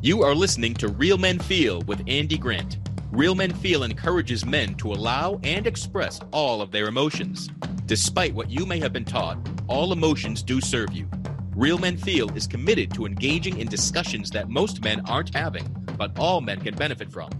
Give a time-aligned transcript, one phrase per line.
[0.00, 2.78] You are listening to Real Men Feel with Andy Grant.
[3.10, 7.48] Real Men Feel encourages men to allow and express all of their emotions.
[7.86, 11.10] Despite what you may have been taught, all emotions do serve you.
[11.52, 15.66] Real Men Feel is committed to engaging in discussions that most men aren't having,
[15.96, 17.30] but all men can benefit from.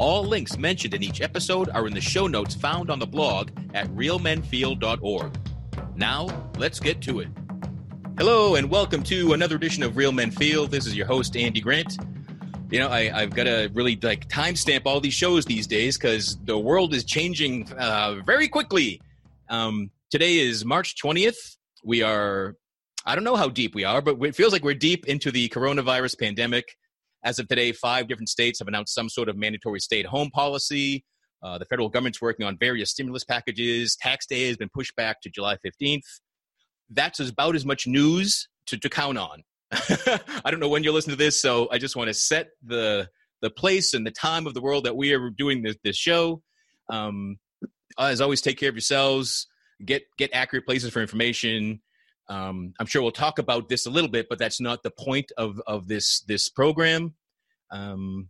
[0.00, 3.50] All links mentioned in each episode are in the show notes found on the blog
[3.72, 5.38] at realmenfeel.org.
[5.94, 7.28] Now, let's get to it.
[8.20, 10.66] Hello, and welcome to another edition of Real Men Feel.
[10.66, 11.96] This is your host, Andy Grant.
[12.70, 16.36] You know, I, have got to really like timestamp all these shows these days because
[16.44, 19.00] the world is changing uh, very quickly.
[19.48, 21.56] Um, today is March 20th.
[21.82, 22.56] We are,
[23.06, 25.48] I don't know how deep we are, but it feels like we're deep into the
[25.48, 26.76] coronavirus pandemic.
[27.24, 30.28] As of today, five different states have announced some sort of mandatory stay at home
[30.28, 31.06] policy.
[31.42, 33.96] Uh, the federal government's working on various stimulus packages.
[33.96, 36.02] Tax day has been pushed back to July 15th
[36.90, 39.42] that's about as much news to, to count on.
[39.72, 43.08] I don't know when you're listening to this, so I just want to set the
[43.40, 46.42] the place and the time of the world that we are doing this, this show.
[46.90, 47.38] Um,
[47.98, 49.46] as always, take care of yourselves.
[49.84, 51.80] Get get accurate places for information.
[52.28, 55.32] Um, I'm sure we'll talk about this a little bit, but that's not the point
[55.36, 57.14] of of this this program.
[57.70, 58.28] Um,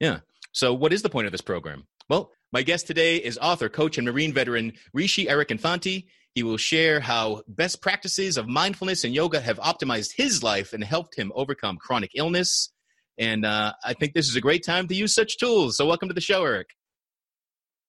[0.00, 0.20] yeah.
[0.52, 1.86] So, what is the point of this program?
[2.08, 6.06] Well, my guest today is author, coach, and Marine veteran Rishi Eric Infanti.
[6.34, 10.82] He will share how best practices of mindfulness and yoga have optimized his life and
[10.84, 12.72] helped him overcome chronic illness.
[13.18, 15.76] And uh, I think this is a great time to use such tools.
[15.76, 16.68] So, welcome to the show, Eric.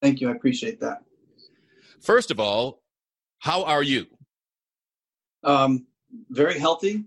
[0.02, 0.28] Thank you.
[0.28, 0.98] I appreciate that.
[2.00, 2.82] First of all,
[3.38, 4.06] how are you?
[5.44, 5.86] Um,
[6.30, 7.04] very healthy.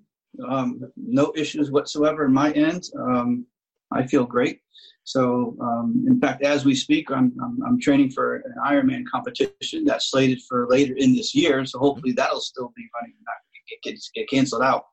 [0.47, 2.89] Um, no issues whatsoever in my end.
[2.97, 3.45] Um,
[3.91, 4.61] I feel great.
[5.05, 9.85] So, um, in fact, as we speak, I'm, I'm, I'm, training for an Ironman competition
[9.85, 11.63] that's slated for later in this year.
[11.63, 13.35] So hopefully that'll still be running, not
[13.69, 14.85] get, get, get canceled out.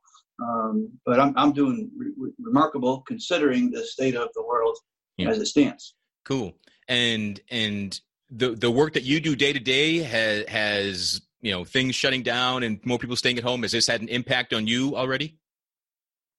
[0.42, 4.76] Um, but I'm, I'm doing re- remarkable considering the state of the world
[5.16, 5.30] yeah.
[5.30, 5.94] as it stands.
[6.26, 6.52] Cool.
[6.88, 7.98] And and
[8.30, 12.22] the the work that you do day to day has has you know things shutting
[12.22, 13.62] down and more people staying at home.
[13.62, 15.38] Has this had an impact on you already?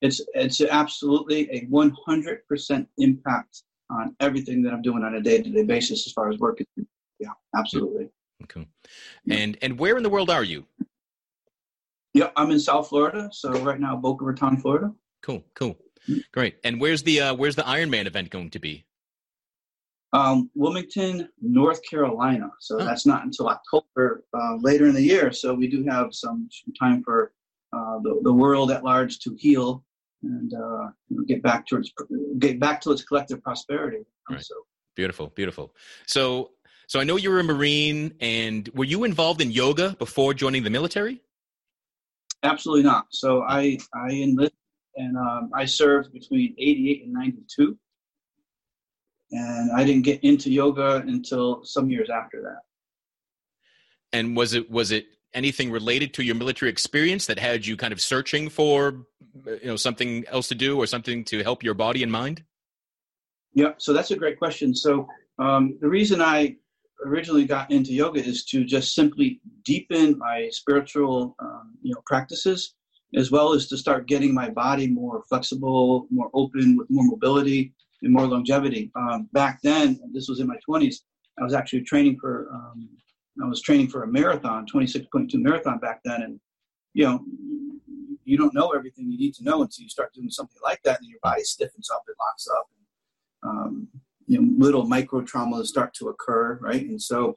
[0.04, 6.06] It's it's absolutely a 100% impact on everything that I'm doing on a day-to-day basis
[6.06, 6.60] as far as work.
[7.20, 8.10] Yeah, absolutely.
[8.44, 8.68] Okay.
[9.30, 10.66] And and where in the world are you?
[12.14, 13.30] Yeah, I'm in South Florida.
[13.32, 14.92] So right now, Boca Raton, Florida.
[15.24, 15.76] Cool, cool,
[16.10, 16.20] mm-hmm.
[16.34, 16.58] great.
[16.66, 18.86] And where's the uh, where's the Ironman event going to be?
[20.12, 22.52] Um, Wilmington, North Carolina.
[22.60, 22.84] So oh.
[22.84, 25.32] that's not until October uh, later in the year.
[25.32, 27.34] So we do have some, some time for
[27.74, 29.84] uh, the, the world at large to heal
[30.24, 31.92] and uh, you know, get back to its
[32.40, 34.06] get back to its collective prosperity.
[34.30, 34.44] Right.
[34.44, 34.56] So
[34.96, 35.76] beautiful, beautiful.
[36.08, 36.52] So
[36.88, 40.64] so I know you were a Marine, and were you involved in yoga before joining
[40.64, 41.22] the military?
[42.44, 43.06] Absolutely not.
[43.12, 44.58] So I I enlisted
[44.96, 47.78] and um, I served between '88 and '92,
[49.32, 52.62] and I didn't get into yoga until some years after that.
[54.12, 57.94] And was it was it anything related to your military experience that had you kind
[57.94, 59.06] of searching for
[59.46, 62.44] you know something else to do or something to help your body and mind?
[63.54, 64.76] Yeah so that's a great question.
[64.76, 65.08] So
[65.40, 66.56] um, the reason i
[67.06, 72.76] originally got into yoga is to just simply deepen my spiritual um, you know practices
[73.16, 77.74] as well as to start getting my body more flexible more open with more mobility
[78.02, 78.92] and more longevity.
[78.96, 80.98] Um, back then this was in my 20s
[81.40, 82.90] i was actually training for um,
[83.42, 86.40] I was training for a marathon, 26.2 marathon back then, and
[86.94, 87.24] you know,
[88.24, 91.00] you don't know everything you need to know until you start doing something like that,
[91.00, 93.88] and your body stiffens up, it locks up, and um,
[94.28, 96.86] you know, little micro traumas start to occur, right?
[96.86, 97.36] And so,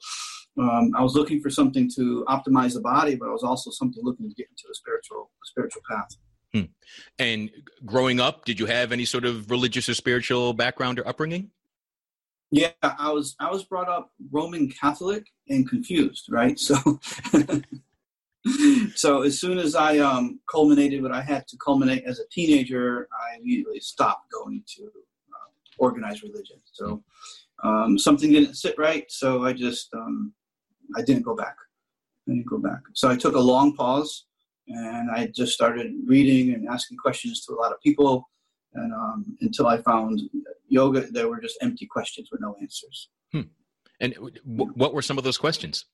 [0.58, 4.02] um, I was looking for something to optimize the body, but I was also something
[4.04, 6.16] looking to get into a spiritual, a spiritual path.
[6.54, 6.70] Hmm.
[7.18, 7.50] And
[7.84, 11.50] growing up, did you have any sort of religious or spiritual background or upbringing?
[12.50, 16.58] Yeah, I was I was brought up Roman Catholic and confused, right?
[16.58, 16.76] So
[18.94, 23.08] so as soon as I um, culminated what I had to culminate as a teenager,
[23.12, 26.58] I immediately stopped going to uh, organized religion.
[26.72, 27.02] So
[27.64, 30.32] um, something didn't sit right, so I just um,
[30.96, 31.56] I didn't go back.
[32.28, 32.80] I didn't go back.
[32.94, 34.26] So I took a long pause,
[34.68, 38.28] and I just started reading and asking questions to a lot of people
[38.76, 40.20] and um, until I found
[40.68, 43.08] yoga, there were just empty questions with no answers.
[43.32, 43.42] Hmm.
[44.00, 45.86] And w- what were some of those questions?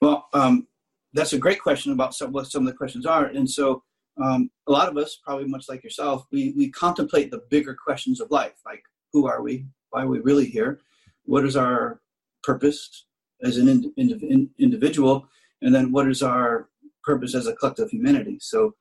[0.00, 0.66] Well, um,
[1.12, 3.26] that's a great question about some, what some of the questions are.
[3.26, 3.82] And so,
[4.22, 8.20] um, a lot of us, probably much like yourself, we, we contemplate the bigger questions
[8.20, 9.66] of life, like who are we?
[9.90, 10.80] Why are we really here?
[11.24, 12.00] What is our
[12.42, 13.06] purpose
[13.42, 15.28] as an ind- ind- individual?
[15.62, 16.68] And then what is our
[17.02, 18.38] purpose as a collective humanity?
[18.40, 18.74] So,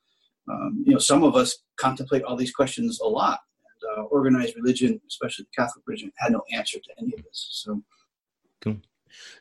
[0.49, 3.39] um, you know, some of us contemplate all these questions a lot.
[3.65, 7.47] And uh, organized religion, especially the Catholic religion, had no answer to any of this.
[7.51, 7.81] So,
[8.61, 8.77] cool.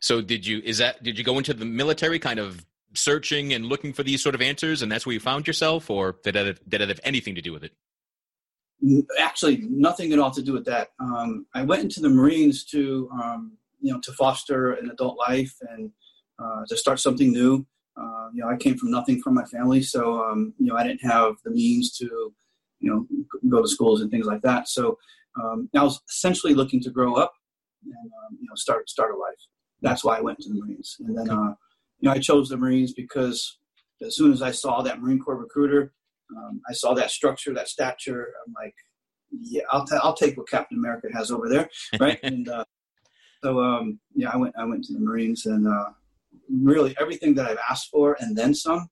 [0.00, 2.64] So, did you is that did you go into the military, kind of
[2.94, 6.16] searching and looking for these sort of answers, and that's where you found yourself, or
[6.22, 7.72] did that did it have anything to do with it?
[9.19, 10.88] Actually, nothing at all to do with that.
[10.99, 15.54] Um, I went into the Marines to um, you know to foster an adult life
[15.70, 15.90] and
[16.38, 17.66] uh, to start something new.
[17.96, 20.82] Uh, you know, I came from nothing from my family, so um, you know, I
[20.82, 22.32] didn't have the means to,
[22.80, 23.06] you know,
[23.48, 24.68] go to schools and things like that.
[24.68, 24.98] So
[25.40, 27.32] um, I was essentially looking to grow up
[27.84, 29.38] and um, you know start start a life.
[29.80, 31.54] That's why I went to the Marines, and then uh,
[32.00, 33.58] you know I chose the Marines because
[34.04, 35.92] as soon as I saw that Marine Corps recruiter,
[36.36, 38.28] um, I saw that structure, that stature.
[38.46, 38.74] I'm like,
[39.30, 41.68] yeah, I'll t- I'll take what Captain America has over there,
[41.98, 42.18] right?
[42.22, 42.64] and uh,
[43.42, 45.90] so um, yeah, I went I went to the Marines and uh,
[46.50, 48.88] really everything that I've asked for and then some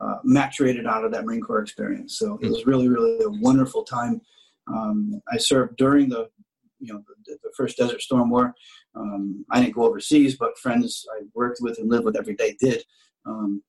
[0.00, 2.18] uh, maturated out of that Marine Corps experience.
[2.18, 4.20] So it was really, really a wonderful time.
[4.66, 6.28] Um, I served during the,
[6.80, 8.54] you know, the, the first Desert Storm War.
[8.94, 12.56] Um, I didn't go overseas, but friends I worked with and lived with every day
[12.60, 12.82] did.
[13.26, 13.62] Um,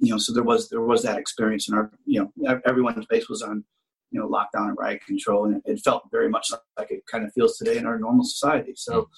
[0.00, 3.28] you know, so there was there was that experience, and our, you know, everyone's base
[3.28, 3.64] was on,
[4.10, 7.24] you know, lockdown and riot control, and it, it felt very much like it kind
[7.24, 8.74] of feels today in our normal society.
[8.76, 9.08] So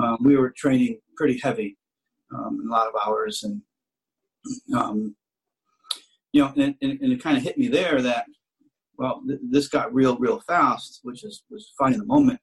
[0.00, 1.76] um, we were training pretty heavy
[2.34, 3.62] um, a lot of hours, and
[4.76, 5.16] um,
[6.32, 8.26] you know, and, and, and it kind of hit me there that
[8.98, 12.40] well, th- this got real, real fast, which is was fun in the moment.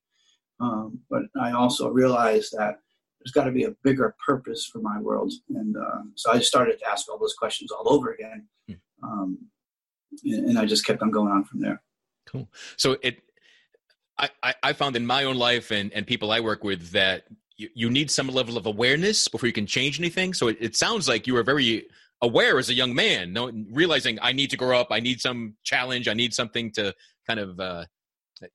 [0.60, 2.76] Um, but I also realized that
[3.20, 6.80] there's got to be a bigger purpose for my world, and uh, so I started
[6.80, 8.74] to ask all those questions all over again, hmm.
[9.04, 9.38] um,
[10.24, 11.82] and, and, I just kept on going on from there.
[12.26, 12.50] Cool.
[12.78, 13.22] So it,
[14.18, 17.26] I, I found in my own life and and people I work with that
[17.58, 20.34] you, you need some level of awareness before you can change anything.
[20.34, 21.88] So it, it sounds like you were very
[22.22, 25.56] aware as a young man, no, realizing I need to grow up, I need some
[25.64, 26.94] challenge, I need something to
[27.28, 27.86] kind of uh,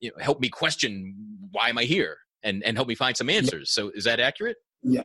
[0.00, 1.14] you know, help me question
[1.52, 3.70] why am I here, and and help me find some answers.
[3.72, 4.56] So is that accurate?
[4.82, 5.02] Yeah,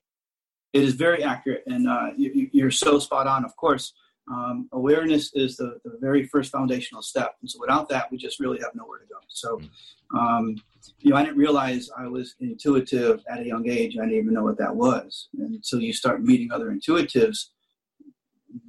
[0.73, 3.45] it is very accurate, and uh, you, are so spot on.
[3.45, 3.93] Of course,
[4.31, 8.39] um, awareness is the, the very first foundational step, and so without that, we just
[8.39, 9.17] really have nowhere to go.
[9.27, 9.57] So.
[9.57, 9.69] Mm.
[10.15, 10.55] Um,
[10.99, 13.97] you know, I didn't realize I was intuitive at a young age.
[13.97, 15.29] I didn't even know what that was.
[15.37, 17.47] And until you start meeting other intuitives,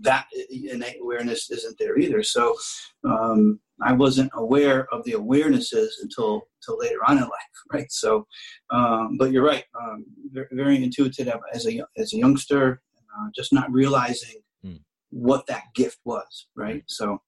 [0.01, 2.23] that innate awareness isn't there either.
[2.23, 2.57] So
[3.05, 7.31] um, I wasn't aware of the awarenesses until until later on in life,
[7.73, 7.91] right?
[7.93, 8.27] So,
[8.71, 13.53] um, but you're right, um, very, very, intuitive as a as a youngster, uh, just
[13.53, 14.46] not realizing hmm.
[15.11, 16.77] What that gift was, right?
[16.77, 16.85] Mm-hmm.
[16.87, 17.23] So,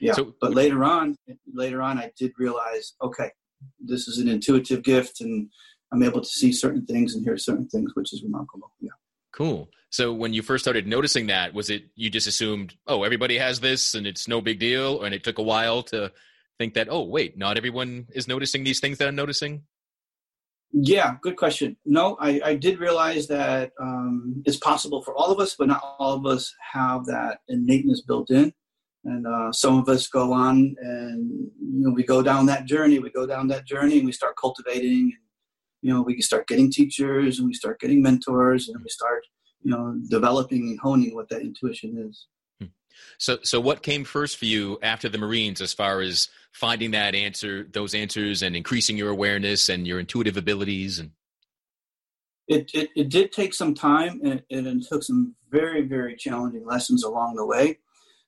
[0.00, 0.12] yeah.
[0.12, 1.16] So, but later on,
[1.52, 3.30] later on, I did realize, okay,
[3.78, 5.50] this is an intuitive gift, and
[5.92, 8.72] I'm able to see certain things and hear certain things, which is remarkable.
[8.80, 8.90] Yeah.
[9.32, 9.68] Cool.
[9.90, 13.60] So when you first started noticing that, was it you just assumed, oh, everybody has
[13.60, 16.12] this and it's no big deal, and it took a while to
[16.58, 19.62] think that, oh, wait, not everyone is noticing these things that I'm noticing?
[20.72, 21.76] Yeah, good question.
[21.84, 25.82] No, I, I did realize that um, it's possible for all of us, but not
[25.98, 28.52] all of us have that innateness built in
[29.04, 32.98] and uh, some of us go on and you know we go down that journey
[32.98, 35.12] we go down that journey and we start cultivating and
[35.82, 39.22] you know we start getting teachers and we start getting mentors and we start
[39.62, 42.26] you know developing and honing what that intuition is.
[43.18, 47.14] So so what came first for you after the marines as far as finding that
[47.14, 51.10] answer those answers and increasing your awareness and your intuitive abilities and?
[52.48, 56.66] It, it, it did take some time and, and it took some very very challenging
[56.66, 57.78] lessons along the way.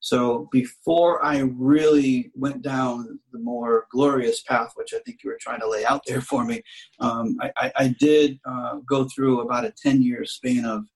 [0.03, 5.39] So before I really went down the more glorious path, which I think you were
[5.41, 6.63] trying to lay out there for me,
[6.99, 10.87] um, I, I, I, did uh, go through about a 10 year span of,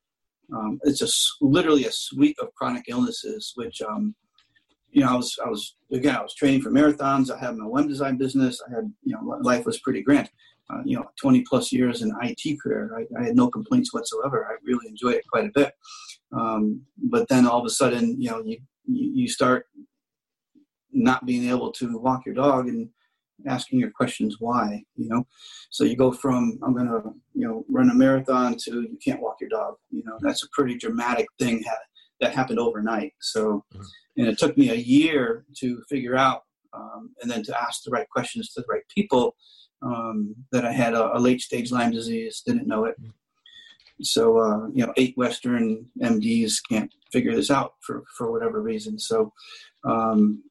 [0.55, 1.09] um, it's a,
[1.45, 4.15] literally a suite of chronic illnesses, which, um,
[4.91, 7.31] you know, I was, I was, again, I was training for marathons.
[7.31, 8.61] I had my web design business.
[8.69, 10.31] I had, you know, life was pretty grand.
[10.69, 12.91] Uh, you know, 20 plus years in IT career.
[12.97, 14.49] I, I, had no complaints whatsoever.
[14.51, 15.73] I really enjoyed it quite a bit.
[16.33, 19.67] Um, but then all of a sudden, you know, you, you start
[20.93, 22.89] not being able to walk your dog and
[23.47, 25.27] asking your questions why you know
[25.71, 29.37] so you go from i'm to you know run a marathon to you can't walk
[29.41, 31.63] your dog you know that's a pretty dramatic thing
[32.21, 33.83] that happened overnight so mm-hmm.
[34.17, 37.91] and it took me a year to figure out um, and then to ask the
[37.91, 39.35] right questions to the right people
[39.83, 43.11] um, that i had a, a, late stage lyme disease didn't know it mm-hmm.
[44.03, 48.99] So uh, you know, eight Western MDs can't figure this out for for whatever reason.
[48.99, 49.33] So
[49.85, 50.43] um,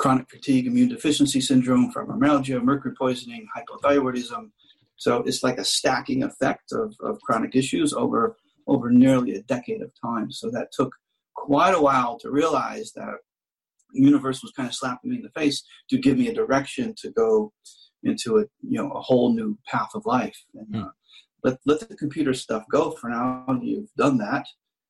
[0.00, 4.50] chronic fatigue, immune deficiency syndrome, fibromyalgia, mercury poisoning, hypothyroidism.
[4.96, 9.82] So it's like a stacking effect of, of chronic issues over over nearly a decade
[9.82, 10.30] of time.
[10.30, 10.94] So that took
[11.34, 13.14] quite a while to realize that
[13.92, 16.94] the universe was kind of slapping me in the face to give me a direction
[17.02, 17.52] to go
[18.02, 20.38] into a you know a whole new path of life.
[20.54, 20.86] And mm.
[20.86, 20.90] uh,
[21.44, 23.44] let let the computer stuff go for now.
[23.60, 24.46] You've done that,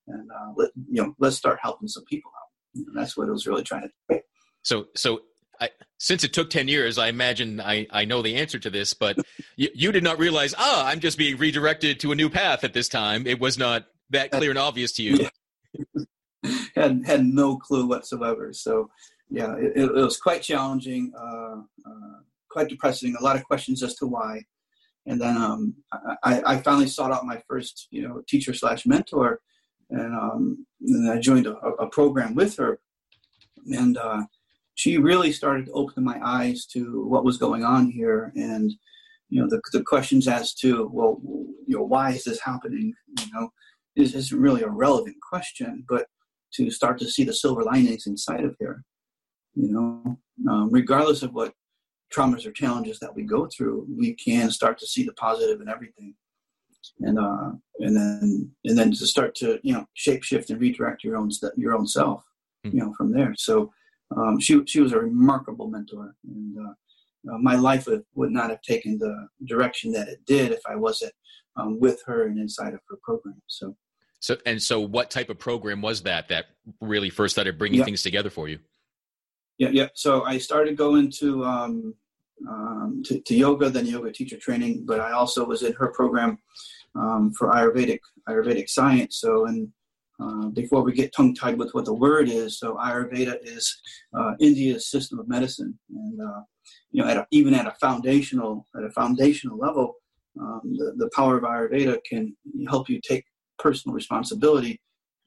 [0.06, 2.84] and uh, let you know let's start helping some people out.
[2.94, 4.20] That's what it was really trying to do.
[4.62, 5.22] So so.
[5.62, 8.94] I, since it took 10 years, I imagine I, I know the answer to this,
[8.94, 9.18] but
[9.56, 12.72] you, you did not realize, ah, I'm just being redirected to a new path at
[12.72, 13.26] this time.
[13.26, 15.28] It was not that clear and obvious to you.
[16.44, 16.54] Yeah.
[16.74, 18.54] had had no clue whatsoever.
[18.54, 18.88] So,
[19.28, 21.12] yeah, it, it was quite challenging.
[21.14, 23.16] Uh, uh, quite depressing.
[23.18, 24.44] A lot of questions as to why.
[25.06, 25.74] And then um,
[26.22, 29.40] I, I, finally sought out my first, you know, teacher slash mentor,
[29.88, 32.78] and, um, and I joined a, a, program with her,
[33.66, 34.24] and uh,
[34.80, 38.72] she really started to open my eyes to what was going on here, and
[39.28, 41.20] you know, the, the questions as to, well,
[41.66, 42.94] you know, why is this happening?
[43.18, 43.50] You know,
[43.94, 46.06] is isn't really a relevant question, but
[46.54, 48.82] to start to see the silver linings inside of here,
[49.54, 50.18] you know,
[50.50, 51.52] um, regardless of what
[52.10, 55.68] traumas or challenges that we go through, we can start to see the positive in
[55.68, 56.14] everything.
[57.00, 61.04] And uh, and then and then to start to you know shape shift and redirect
[61.04, 62.25] your own your own self,
[62.64, 62.78] mm-hmm.
[62.78, 63.34] you know, from there.
[63.37, 63.70] So
[64.16, 68.50] um, she she was a remarkable mentor, and uh, uh, my life would, would not
[68.50, 71.12] have taken the direction that it did if I wasn't
[71.56, 73.40] um, with her and inside of her program.
[73.46, 73.76] So.
[74.22, 76.46] So and so, what type of program was that that
[76.82, 77.86] really first started bringing yeah.
[77.86, 78.58] things together for you?
[79.56, 79.88] Yeah, yeah.
[79.94, 81.94] So I started going to um,
[82.48, 84.84] um, to, to, yoga, then yoga teacher training.
[84.86, 86.38] But I also was in her program
[86.94, 89.18] um, for Ayurvedic Ayurvedic science.
[89.20, 89.68] So, and
[90.22, 93.74] uh, before we get tongue tied with what the word is, so Ayurveda is
[94.14, 96.40] uh, India's system of medicine, and uh,
[96.90, 99.94] you know, at a, even at a foundational at a foundational level,
[100.40, 102.36] um, the, the power of Ayurveda can
[102.68, 103.24] help you take
[103.58, 104.80] personal responsibility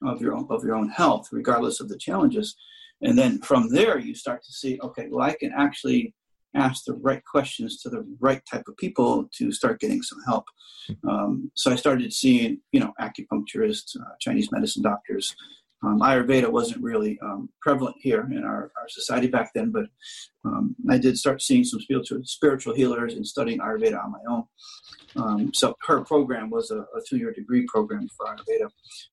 [0.04, 2.56] of your own of your own health, regardless of the challenges.
[3.02, 6.14] And then from there, you start to see, okay, well, I can actually
[6.54, 10.44] ask the right questions to the right type of people to start getting some help.
[11.08, 15.34] Um, so I started seeing, you know, acupuncturists, uh, Chinese medicine doctors.
[15.82, 19.84] Um, Ayurveda wasn't really um, prevalent here in our, our society back then, but
[20.44, 24.44] um, I did start seeing some spiritual, spiritual healers and studying Ayurveda on my own.
[25.16, 28.68] Um, so her program was a, a, two-year degree program for Ayurveda,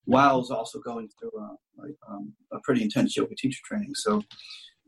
[0.05, 1.31] while I was also going through
[1.77, 3.93] like, um, a pretty intense yoga teacher training.
[3.95, 4.23] So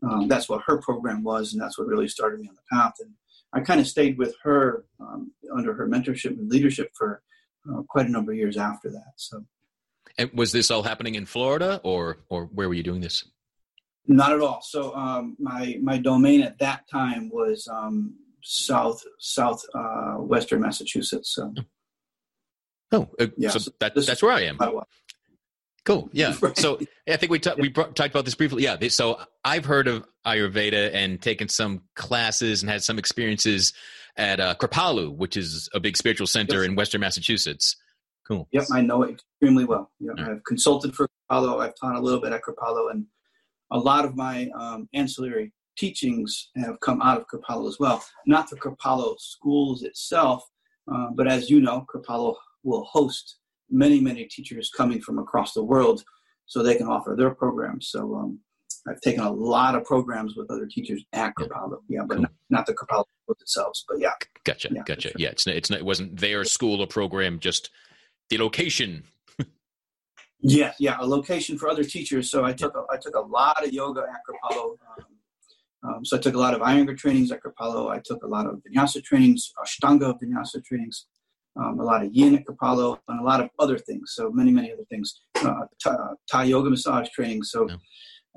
[0.09, 2.93] um, that's what her program was, and that's what really started me on the path.
[2.99, 3.11] And
[3.53, 7.21] I kind of stayed with her um, under her mentorship and leadership for
[7.69, 9.13] uh, quite a number of years after that.
[9.15, 9.45] So,
[10.17, 13.23] and was this all happening in Florida, or or where were you doing this?
[14.05, 14.61] Not at all.
[14.61, 21.33] So um, my my domain at that time was um, south south uh, western Massachusetts.
[21.35, 21.53] So.
[22.91, 24.57] Oh, uh, yeah, so that, that's where I am.
[25.85, 26.09] Cool.
[26.13, 26.33] Yeah.
[26.41, 26.57] Right.
[26.57, 28.63] So I think we ta- we brought, talked about this briefly.
[28.63, 28.77] Yeah.
[28.89, 33.73] So I've heard of Ayurveda and taken some classes and had some experiences
[34.15, 36.65] at uh, Kripalu, which is a big spiritual center yes.
[36.65, 37.75] in Western Massachusetts.
[38.27, 38.47] Cool.
[38.51, 39.91] Yep, I know it extremely well.
[39.99, 40.29] Yep, right.
[40.29, 41.61] I've consulted for Kripalu.
[41.61, 43.05] I've taught a little bit at Kripalu, and
[43.71, 48.03] a lot of my um, ancillary teachings have come out of Kripalu as well.
[48.25, 50.43] Not the Kripalu schools itself,
[50.93, 53.39] uh, but as you know, Kripalu will host
[53.73, 56.03] many, many teachers coming from across the world
[56.45, 57.89] so they can offer their programs.
[57.89, 58.39] So um,
[58.87, 62.21] I've taken a lot of programs with other teachers at Kripalu, yeah, but cool.
[62.23, 63.05] not, not, the Kripalu
[63.39, 64.11] themselves, but yeah.
[64.45, 65.09] Gotcha, yeah, gotcha.
[65.09, 65.11] Sure.
[65.17, 67.71] Yeah, it's not, it's not, it wasn't their school or program, just
[68.29, 69.03] the location.
[70.41, 72.29] yeah, yeah, a location for other teachers.
[72.29, 74.77] So I took a, I took a lot of yoga at Kripalu.
[74.97, 75.05] Um,
[75.85, 77.89] um, so I took a lot of Iyengar trainings at Kripalu.
[77.89, 81.07] I took a lot of Vinyasa trainings, Ashtanga Vinyasa trainings
[81.55, 84.13] um, a lot of yin at Kripalu, and a lot of other things.
[84.15, 85.21] So many, many other things.
[85.35, 85.65] Uh,
[86.31, 87.43] Thai, yoga massage training.
[87.43, 87.67] So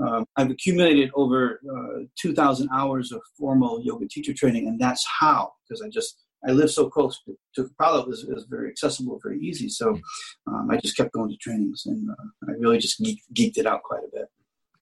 [0.04, 5.52] um, I've accumulated over uh, 2,000 hours of formal yoga teacher training, and that's how,
[5.66, 9.18] because I just I live so close to, Kripalu, it was, it was very accessible,
[9.22, 9.68] very easy.
[9.68, 10.54] So hmm.
[10.54, 13.66] um, I just kept going to trainings, and uh, I really just geek, geeked it
[13.66, 14.26] out quite a bit.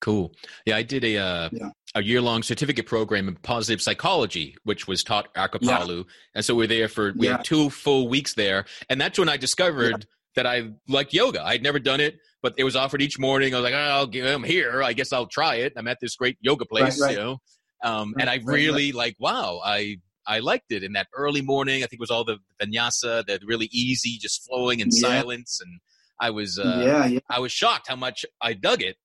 [0.01, 0.33] Cool.
[0.65, 1.69] Yeah, I did a uh, yeah.
[1.95, 6.03] a year long certificate program in positive psychology, which was taught at Kripalu, yeah.
[6.35, 7.37] and so we are there for we yeah.
[7.37, 11.43] had two full weeks there, and that's when I discovered that I liked yoga.
[11.43, 13.53] I'd never done it, but it was offered each morning.
[13.53, 14.83] I was like, oh, I'm here.
[14.83, 15.73] I guess I'll try it.
[15.77, 17.17] I'm at this great yoga place, right, right.
[17.17, 17.37] you know,
[17.83, 19.15] um, right, and I really like.
[19.19, 19.97] Wow, I
[20.27, 21.77] I liked it in that early morning.
[21.83, 25.79] I think it was all the vinyasa, the really easy, just flowing in silence, and
[26.19, 27.19] I was uh.
[27.29, 28.97] I was shocked how much I dug it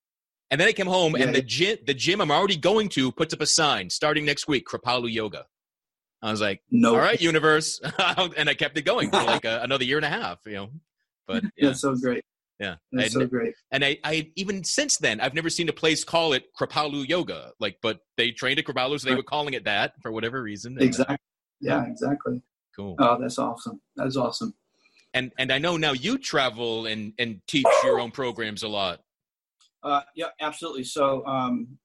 [0.50, 1.24] and then I came home, yeah.
[1.24, 4.48] and the gym, the gym I'm already going to puts up a sign starting next
[4.48, 5.46] week, Kripalu Yoga.
[6.22, 7.80] I was like, no, all right, universe,
[8.36, 10.54] and I kept it going for like uh, a, another year and a half, you
[10.54, 10.70] know.
[11.26, 12.24] But yeah, so great.
[12.58, 13.54] Yeah, it's so great.
[13.70, 17.52] And I, I even since then, I've never seen a place call it Kripalu Yoga.
[17.58, 20.76] Like, but they trained at Kripalu, so they were calling it that for whatever reason.
[20.78, 21.16] Uh, exactly.
[21.60, 22.42] Yeah, exactly.
[22.76, 22.96] Cool.
[22.98, 23.80] Oh, that's awesome.
[23.96, 24.52] That's awesome.
[25.14, 29.00] And and I know now you travel and and teach your own programs a lot.
[29.82, 30.84] Uh, yeah, absolutely.
[30.84, 31.78] So um,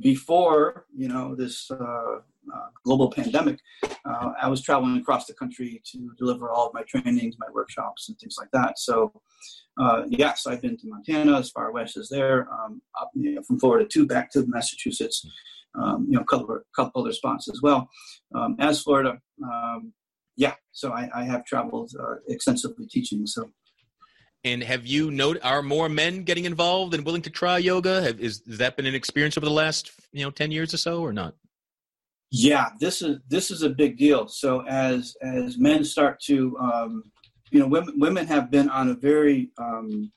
[0.00, 2.18] before you know this uh,
[2.54, 3.58] uh, global pandemic,
[4.04, 8.08] uh, I was traveling across the country to deliver all of my trainings, my workshops,
[8.08, 8.78] and things like that.
[8.78, 9.12] So,
[9.78, 13.42] uh, yes, I've been to Montana, as far west as there, um, up, you know,
[13.42, 15.26] from Florida to back to Massachusetts,
[15.74, 17.88] um, you know, a couple, couple other spots as well.
[18.34, 19.92] Um, as Florida, um,
[20.36, 23.26] yeah, so I, I have traveled uh, extensively teaching.
[23.26, 23.50] So
[24.44, 28.02] and have you noted are more men getting involved and willing to try yoga?
[28.02, 30.76] Have, is has that been an experience over the last you know ten years or
[30.76, 31.34] so, or not?
[32.30, 34.28] Yeah, this is this is a big deal.
[34.28, 37.04] So as as men start to, um,
[37.50, 40.12] you know, women women have been on a very um,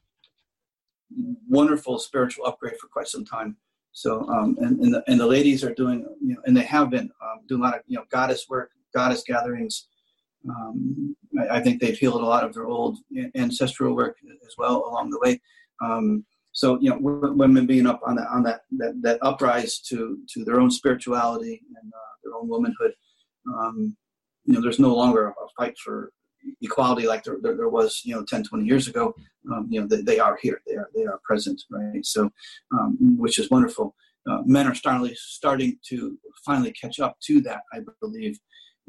[1.47, 3.55] wonderful spiritual upgrade for quite some time.
[3.91, 6.89] So um, and and the, and the ladies are doing, you know, and they have
[6.89, 9.87] been um, doing a lot of you know goddess work, goddess gatherings,
[10.49, 11.15] um,
[11.51, 12.97] I, think they've healed a lot of their old
[13.35, 15.39] ancestral work as well along the way.
[15.83, 20.17] Um, so you know, women being up on that on that that, that uprise to
[20.33, 22.93] to their own spirituality and uh, their own womanhood.
[23.47, 23.95] Um,
[24.45, 26.11] you know, there's no longer a fight for
[26.61, 29.13] equality like there, there, there, was you know 10 20 years ago
[29.51, 32.29] um, you know they, they, are here they are they are present right so
[32.73, 33.95] um, which is wonderful
[34.29, 38.39] uh, men are starting starting to finally catch up to that i believe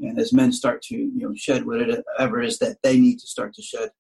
[0.01, 3.27] and as men start to you know shed whatever it is that they need to
[3.27, 3.91] start to shed,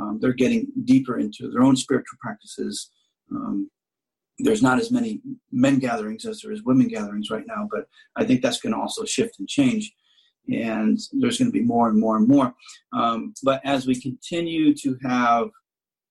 [0.00, 2.90] um, they're getting deeper into their own spiritual practices.
[3.30, 3.70] Um,
[4.38, 5.20] there's not as many
[5.52, 8.80] men gatherings as there is women gatherings right now, but I think that's going to
[8.80, 9.92] also shift and change.
[10.52, 12.52] And there's going to be more and more and more.
[12.92, 15.48] Um, but as we continue to have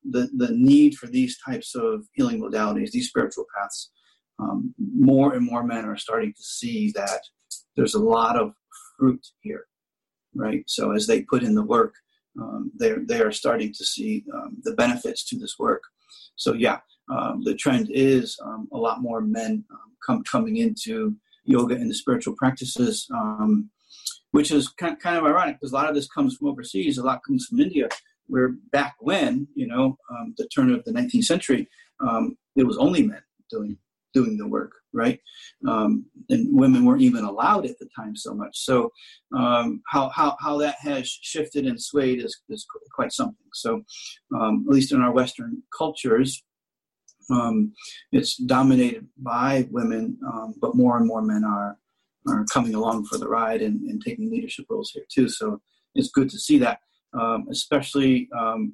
[0.10, 3.92] the, the need for these types of healing modalities, these spiritual paths,
[4.40, 7.22] um, more and more men are starting to see that
[7.76, 8.54] there's a lot of
[8.98, 9.66] fruit here,
[10.36, 10.64] right?
[10.68, 11.96] So as they put in the work,
[12.40, 15.84] um, they're they are starting to see um, the benefits to this work.
[16.36, 16.80] So yeah,
[17.12, 21.90] um, the trend is um, a lot more men um, come coming into yoga and
[21.90, 23.70] the spiritual practices, um,
[24.32, 26.98] which is kind, kind of ironic because a lot of this comes from overseas.
[26.98, 27.88] A lot comes from India,
[28.28, 29.98] where back when you know
[30.38, 31.68] the turn of the 19th century,
[32.56, 33.78] it was only men doing
[34.14, 35.20] doing the work, right?
[35.68, 38.58] Um, and women weren't even allowed at the time so much.
[38.58, 38.92] So
[39.36, 43.36] um, how, how, how that has shifted and swayed is, is quite something.
[43.54, 43.84] So
[44.36, 46.44] um, at least in our Western cultures,
[47.30, 47.74] um,
[48.12, 51.78] it's dominated by women, um, but more and more men are
[52.26, 55.28] are coming along for the ride and, and taking leadership roles here too.
[55.28, 55.60] So
[55.94, 56.80] it's good to see that,
[57.14, 58.30] um, especially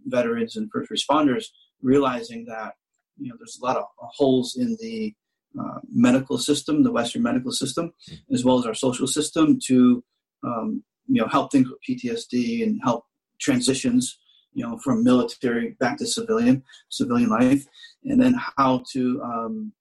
[0.06, 1.45] veterans and first responders
[1.82, 2.73] realizing that
[3.17, 5.13] you know there's a lot of holes in the
[5.57, 8.33] uh, medical system, the Western medical system, mm-hmm.
[8.33, 10.03] as well as our social system to
[10.43, 13.05] um, you know help things with PTSD and help
[13.39, 14.19] transitions
[14.53, 17.65] you know from military back to civilian civilian life,
[18.03, 19.73] and then how to um,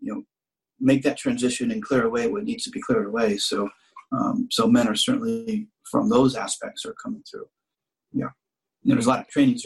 [0.00, 0.22] you know
[0.80, 3.36] make that transition and clear away what needs to be cleared away.
[3.36, 3.68] So
[4.12, 7.46] um, so men are certainly from those aspects are coming through.
[8.12, 8.30] Yeah,
[8.84, 9.64] and there's a lot of trainings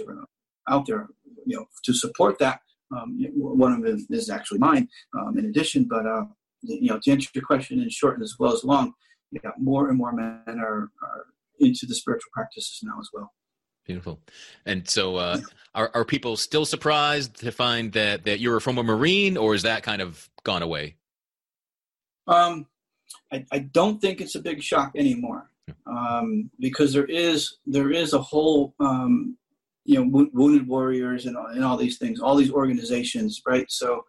[0.69, 1.09] out there
[1.47, 2.61] you know to support that
[2.97, 5.87] um, one of them is actually mine, um, in addition.
[5.89, 6.25] But uh,
[6.63, 8.93] you know, to answer your question in short as well as long,
[9.33, 11.25] yeah, more and more men are, are
[11.59, 13.33] into the spiritual practices now as well.
[13.87, 14.21] Beautiful.
[14.67, 15.45] And so, uh, yeah.
[15.75, 19.63] are are people still surprised to find that that you're from a Marine, or is
[19.63, 20.97] that kind of gone away?
[22.27, 22.67] Um,
[23.33, 25.51] I, I don't think it's a big shock anymore,
[25.87, 29.37] um, because there is there is a whole um,
[29.85, 33.71] you know wounded warriors and, and all these things all these organizations right?
[33.71, 34.05] So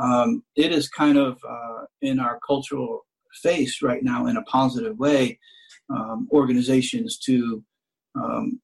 [0.00, 3.04] um, it is kind of uh, in our cultural
[3.42, 5.38] face right now in a positive way
[5.90, 7.62] um, organizations to
[8.14, 8.60] um,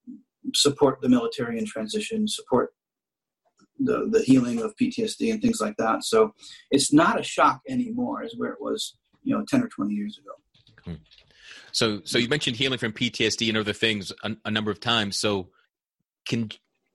[0.54, 2.72] support the military in transition support
[3.80, 6.04] the, the healing of ptsd and things like that.
[6.04, 6.34] So
[6.70, 10.18] it's not a shock anymore as where it was you know 10 or 20 years
[10.18, 10.96] ago.
[11.72, 15.16] So so you mentioned healing from ptsd and other things a, a number of times.
[15.16, 15.48] So
[16.28, 16.50] can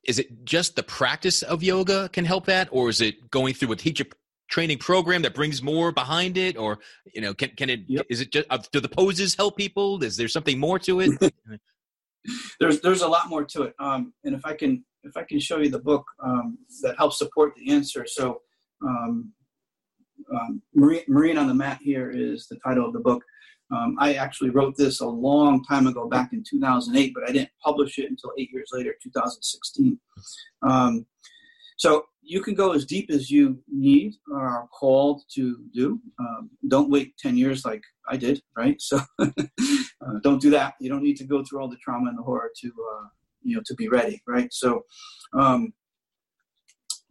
[0.06, 2.70] is it just the practice of yoga can help that?
[2.72, 4.06] Or is it going through a teacher
[4.50, 6.58] training program that brings more behind it?
[6.58, 6.80] Or
[7.14, 8.06] you know can, can it yep.
[8.10, 10.02] is it just uh, do the poses help people?
[10.04, 11.34] Is there something more to it?
[12.62, 13.74] There's there's a lot more to it.
[13.80, 17.18] Um, and if i can if i can show you the book um, that helps
[17.18, 18.06] support the answer.
[18.08, 18.40] So
[18.82, 19.34] um,
[20.34, 23.22] um Marine, Marine on the mat here is the title of the book
[23.74, 27.50] um, I actually wrote this a long time ago, back in 2008, but I didn't
[27.64, 30.00] publish it until eight years later, 2016.
[30.62, 31.06] Um,
[31.78, 36.00] so you can go as deep as you need or are called to do.
[36.20, 38.80] Um, don't wait 10 years like I did, right?
[38.82, 39.30] So uh,
[40.22, 40.76] don't do that.
[40.80, 43.08] You don't need to go through all the trauma and the horror to, uh,
[43.42, 44.54] you know, to be ready, right?
[44.54, 44.84] So,
[45.38, 45.74] um,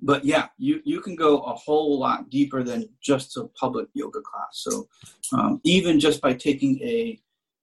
[0.03, 4.21] but yeah, you, you can go a whole lot deeper than just a public yoga
[4.21, 4.49] class.
[4.53, 4.88] So
[5.33, 7.21] um, even just by taking a,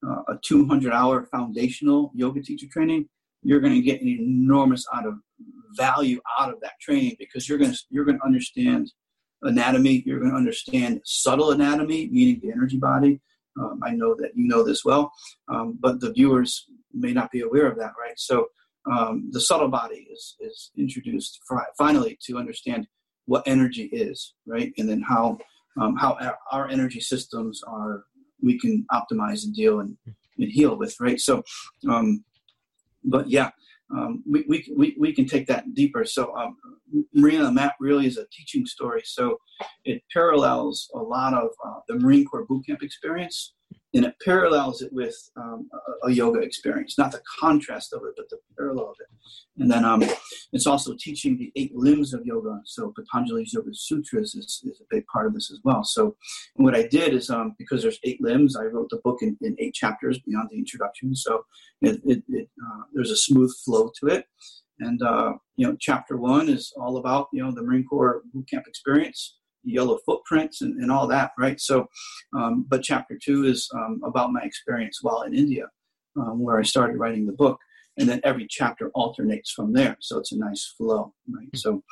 [0.08, 3.10] uh, a 200 hour foundational yoga teacher training,
[3.44, 5.16] you're going to get an enormous out of
[5.76, 8.92] value out of that training because you're going to you're going to understand
[9.44, 13.22] anatomy you're going to understand subtle anatomy meaning the energy body
[13.60, 15.12] um, i know that you know this well
[15.48, 18.48] um, but the viewers may not be aware of that right so
[18.92, 21.40] um, the subtle body is is introduced
[21.78, 22.88] finally to understand
[23.26, 25.38] what energy is right and then how
[25.80, 26.18] um, how
[26.52, 28.04] our energy systems are
[28.42, 31.44] we can optimize and deal and, and heal with right so
[31.90, 32.24] um,
[33.04, 33.52] but yeah
[33.96, 36.06] um, we, we, we, we can take that deeper.
[36.06, 36.58] So um,
[37.14, 39.02] Marine on the Mat really is a teaching story.
[39.04, 39.40] So
[39.84, 43.54] it parallels a lot of uh, the Marine Corps boot camp experience
[43.94, 48.14] and it parallels it with um, a, a, yoga experience, not the contrast of it,
[48.16, 49.08] but the parallel of it.
[49.58, 50.04] And then um,
[50.54, 52.62] it's also teaching the eight limbs of yoga.
[52.66, 55.84] So Patanjali's Yoga Sutras is, is a big part of this as well.
[55.84, 56.16] So
[56.56, 59.56] what I did is um, because there's eight limbs, I wrote the book in, in
[59.60, 61.16] eight chapters beyond the introduction.
[61.16, 61.46] So
[61.82, 64.26] it, it, it uh, there's a smooth flow to it.
[64.82, 68.48] And uh, you know, chapter one is all about you know the Marine Corps boot
[68.50, 71.60] camp experience yellow footprints and, and all that, right?
[71.60, 71.88] So,
[72.36, 75.66] um, but chapter two is um, about my experience while in India,
[76.16, 77.60] um, where I started writing the book.
[77.98, 79.98] And then every chapter alternates from there.
[80.00, 81.50] So it's a nice flow, right?
[81.54, 81.84] So,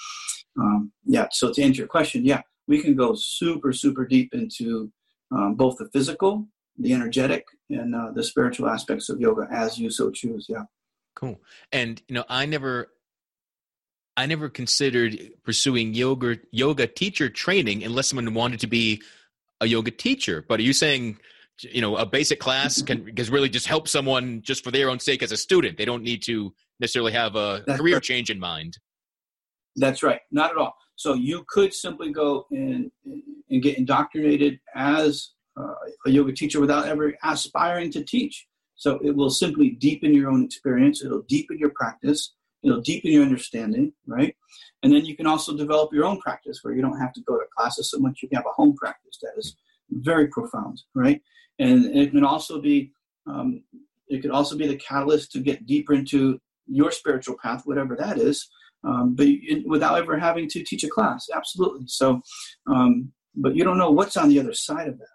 [0.58, 4.90] um, yeah, so to answer your question, yeah, we can go super, super deep into
[5.36, 9.90] um, both the physical, the energetic, and uh, the spiritual aspects of yoga as you
[9.90, 10.46] so choose.
[10.48, 10.64] Yeah.
[11.14, 11.42] Cool.
[11.74, 12.88] And, you know, I never
[14.18, 19.04] I never considered pursuing yoga yoga teacher training unless someone wanted to be
[19.62, 20.44] a yoga teacher.
[20.48, 21.20] But are you saying,
[21.62, 25.00] you know, a basic class can because really just help someone just for their own
[25.00, 25.78] sake as a student?
[25.78, 28.04] They don't need to necessarily have a That's career right.
[28.04, 28.80] change in mind.
[29.76, 30.22] That's right.
[30.32, 30.76] Not at all.
[30.96, 32.92] So you could simply go and
[33.50, 35.74] and get indoctrinated as uh,
[36.08, 38.48] a yoga teacher without ever aspiring to teach.
[38.76, 41.04] So it will simply deepen your own experience.
[41.04, 44.36] It'll deepen your practice it'll deepen your understanding, right?
[44.84, 47.38] And then you can also develop your own practice where you don't have to go
[47.38, 48.20] to classes so much.
[48.22, 49.56] You can have a home practice that is
[49.90, 51.22] very profound, right?
[51.60, 52.92] And it can also be
[53.26, 53.64] um,
[54.08, 58.18] it could also be the catalyst to get deeper into your spiritual path, whatever that
[58.18, 58.48] is,
[58.84, 59.28] um, but
[59.66, 61.28] without ever having to teach a class.
[61.34, 61.86] Absolutely.
[61.88, 62.22] So,
[62.68, 65.06] um, but you don't know what's on the other side of that,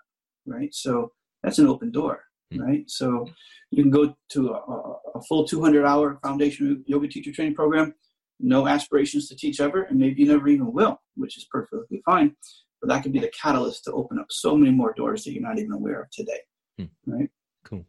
[0.46, 0.74] right?
[0.74, 2.24] So that's an open door.
[2.60, 2.84] Right?
[2.88, 3.28] So
[3.70, 7.94] you can go to a, a full 200 hour foundation yoga teacher training program,
[8.40, 12.34] no aspirations to teach ever, and maybe you never even will, which is perfectly fine.
[12.80, 15.42] But that could be the catalyst to open up so many more doors that you're
[15.42, 16.40] not even aware of today.
[16.78, 16.84] Hmm.
[17.06, 17.30] Right?
[17.64, 17.86] Cool.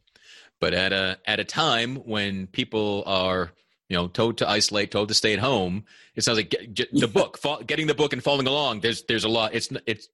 [0.60, 3.52] But at a at a time when people are
[3.90, 6.52] you know told to isolate, told to stay at home, it sounds like
[6.94, 8.82] the book, fall, getting the book and following along.
[8.82, 9.54] There's there's a lot.
[9.54, 10.08] It's it's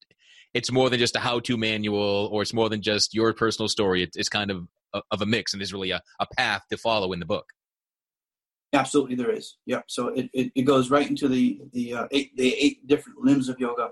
[0.54, 4.04] it's more than just a how-to manual, or it's more than just your personal story.
[4.04, 7.14] It, it's kind of of a mix, and there's really a, a path to follow
[7.14, 7.46] in the book.
[8.74, 9.58] Absolutely, there is.
[9.66, 9.86] Yep.
[9.88, 13.50] So it, it, it goes right into the the uh, eight the eight different limbs
[13.50, 13.92] of yoga,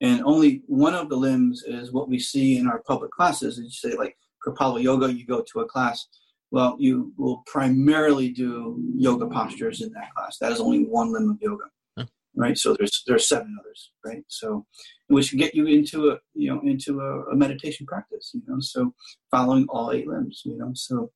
[0.00, 3.58] and only one of the limbs is what we see in our public classes.
[3.58, 6.06] And you say like Kripalu Yoga, you go to a class.
[6.50, 10.38] Well, you will primarily do yoga postures in that class.
[10.38, 11.64] That is only one limb of yoga
[12.36, 12.56] right?
[12.58, 14.24] So there's there's seven others, right?
[14.28, 14.66] So
[15.08, 18.56] which can get you into a you know into a, a, meditation practice, you know.
[18.60, 18.94] So
[19.30, 20.70] following all eight limbs, you know.
[20.74, 21.10] So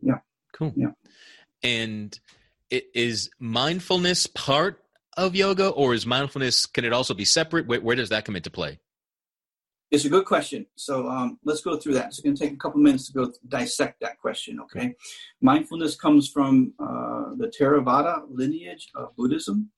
[0.00, 0.18] yeah,
[0.52, 0.72] cool.
[0.76, 0.92] Yeah,
[1.62, 2.18] and
[2.70, 4.82] it is mindfulness part
[5.16, 7.66] of yoga, or is mindfulness can it also be separate?
[7.66, 8.78] Where, where does that come into play?
[9.90, 10.66] It's a good question.
[10.76, 12.06] So um, let's go through that.
[12.06, 14.60] It's going to take a couple minutes to go dissect that question.
[14.60, 14.94] Okay,
[15.40, 19.70] mindfulness comes from uh, the Theravada lineage of Buddhism.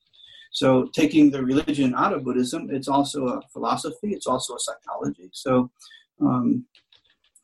[0.53, 5.31] So taking the religion out of Buddhism, it's also a philosophy, it's also a psychology.
[5.33, 5.71] So,
[6.21, 6.67] um,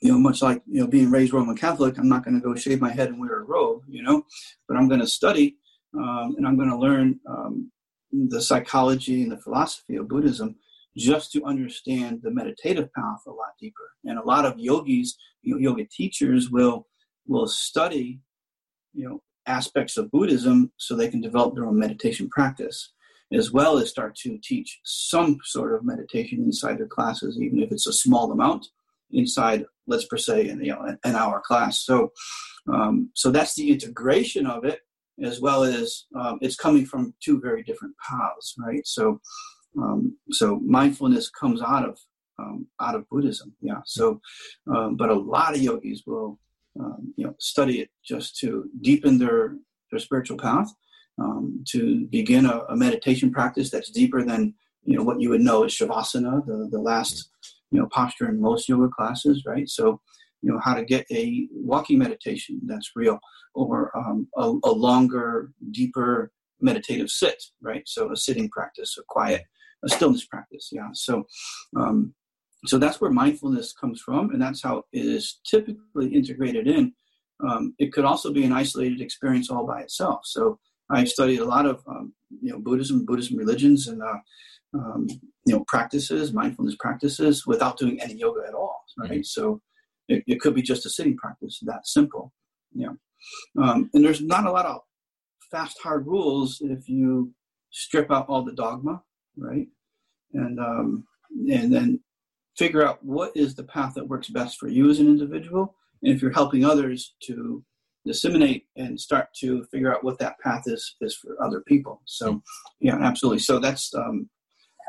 [0.01, 2.55] you know, much like you know being raised Roman Catholic, I'm not going to go
[2.55, 4.25] shave my head and wear a robe, you know,
[4.69, 5.57] but I'm going to study
[5.95, 7.73] um, and I'm going to learn um,
[8.13, 10.57] the psychology and the philosophy of Buddhism
[10.97, 13.91] just to understand the meditative path a lot deeper.
[14.05, 16.87] And a lot of yogis, you know, yoga teachers will
[17.27, 18.21] will study,
[18.93, 22.93] you know, aspects of Buddhism so they can develop their own meditation practice
[23.33, 27.71] as well as start to teach some sort of meditation inside their classes, even if
[27.71, 28.67] it's a small amount
[29.11, 31.85] inside, let's per se, in you know, an hour class.
[31.85, 32.13] So,
[32.73, 34.81] um, so that's the integration of it.
[35.23, 38.87] as well as um, it's coming from two very different paths, right?
[38.87, 39.21] So,
[39.77, 41.99] um, so mindfulness comes out of
[42.41, 43.81] um, out of Buddhism, yeah.
[43.85, 44.21] So,
[44.73, 46.39] um, but a lot of yogis will,
[46.79, 49.57] um, you know, study it just to deepen their
[49.91, 50.73] their spiritual path,
[51.19, 54.55] um, to begin a, a, meditation practice that's deeper than
[54.85, 57.31] you know what you would know as shavasana, the the last
[57.71, 59.69] you know posture in most yoga classes, right?
[59.69, 60.01] So,
[60.43, 63.19] you know, how to get a walking meditation that's real,
[63.55, 67.83] or um, a, a longer, deeper meditative sit, right?
[67.87, 69.43] So, a sitting practice, a quiet,
[69.85, 70.89] a stillness practice, yeah.
[70.93, 71.27] So,
[71.77, 72.15] um,
[72.67, 76.93] so that's where mindfulness comes from, and that's how it is typically integrated in.
[77.47, 80.21] Um, it could also be an isolated experience all by itself.
[80.25, 80.59] So
[80.91, 84.19] I've studied a lot of um, you know Buddhism, Buddhism religions, and uh,
[84.75, 85.07] um,
[85.47, 88.83] you know practices, mindfulness practices, without doing any yoga at all.
[88.99, 89.11] Right.
[89.11, 89.23] Mm-hmm.
[89.23, 89.61] So
[90.09, 92.33] it, it, could be just a sitting practice, that simple.
[92.75, 92.95] Yeah.
[93.61, 94.81] Um, and there's not a lot of
[95.51, 97.33] fast, hard rules if you
[97.71, 99.03] strip out all the dogma,
[99.37, 99.67] right?
[100.35, 101.05] And um,
[101.51, 102.01] and then
[102.57, 106.15] figure out what is the path that works best for you as an individual, and
[106.15, 107.65] if you're helping others to
[108.05, 112.01] disseminate and start to figure out what that path is is for other people.
[112.05, 112.43] So,
[112.81, 113.41] yeah, absolutely.
[113.41, 114.29] So that's um,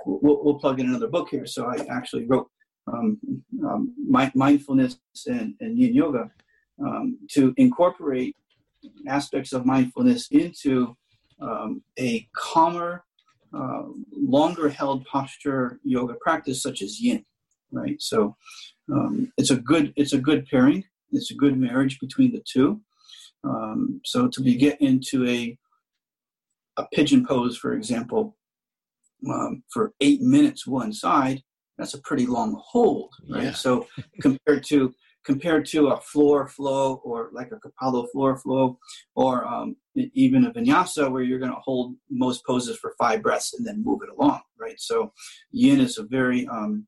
[0.06, 1.46] we'll, we'll plug in another book here.
[1.46, 2.50] So I actually wrote
[2.92, 3.20] um,
[3.64, 3.94] um,
[4.34, 6.32] mindfulness and, and yin yoga
[6.84, 8.36] um, to incorporate
[9.08, 10.96] aspects of mindfulness into
[11.42, 13.04] um, a calmer,
[13.54, 17.26] uh, longer held posture yoga practice such as yin
[17.72, 18.02] right?
[18.02, 18.36] So
[19.38, 20.84] it's a good it's a good pairing.
[21.12, 22.82] It's a good marriage between the two.
[23.44, 25.58] Um, so to be get into a
[26.78, 28.38] a pigeon pose, for example,
[29.30, 31.42] um, for eight minutes one side,
[31.78, 33.44] that's a pretty long hold, right?
[33.44, 33.54] Yeah.
[33.54, 33.88] So
[34.22, 34.94] compared to
[35.26, 38.80] compared to a floor flow or like a Kripalu floor flow
[39.16, 43.54] or um, even a vinyasa where you're going to hold most poses for five breaths
[43.54, 44.80] and then move it along, right?
[44.80, 45.12] So
[45.52, 46.88] yin is a very um,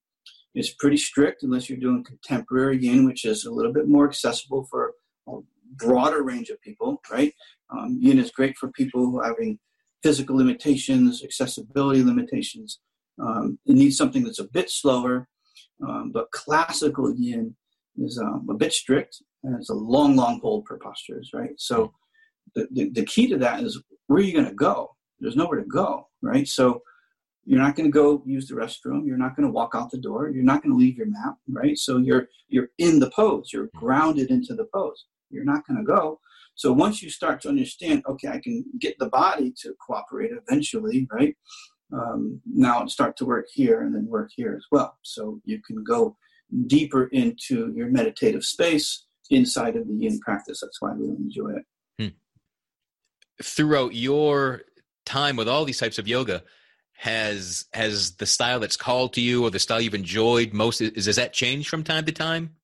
[0.56, 4.66] is pretty strict unless you're doing contemporary yin, which is a little bit more accessible
[4.70, 4.94] for
[5.72, 7.34] broader range of people, right?
[7.70, 9.60] Um, yin is great for people who are having
[10.04, 12.80] physical limitations, accessibility limitations.
[13.22, 15.28] Um, it needs something that's a bit slower,
[15.88, 17.56] um, but classical yin
[17.98, 21.52] is um, a bit strict and it's a long, long hold per postures, right?
[21.58, 21.94] So
[22.56, 24.96] the, the, the key to that is where are you going to go?
[25.20, 26.48] There's nowhere to go, right?
[26.48, 26.82] So
[27.46, 29.98] you're not going to go use the restroom you're not going to walk out the
[29.98, 33.52] door you're not going to leave your mat right so you're you're in the pose
[33.52, 36.20] you're grounded into the pose you're not going to go.
[36.56, 41.08] So once you start to understand okay i can get the body to cooperate eventually
[41.12, 41.36] right?
[41.94, 44.98] Um, now start to work here and then work here as well.
[45.02, 46.16] So you can go
[46.68, 50.62] deeper into your meditative space inside of the yin practice.
[50.62, 51.66] That's why we enjoy it.
[52.00, 52.16] Hmm.
[53.44, 54.62] throughout your
[55.06, 56.44] time with all these types of yoga
[56.94, 61.06] has has the style that's called to you or the style you've enjoyed most is
[61.06, 62.56] does that change from time to time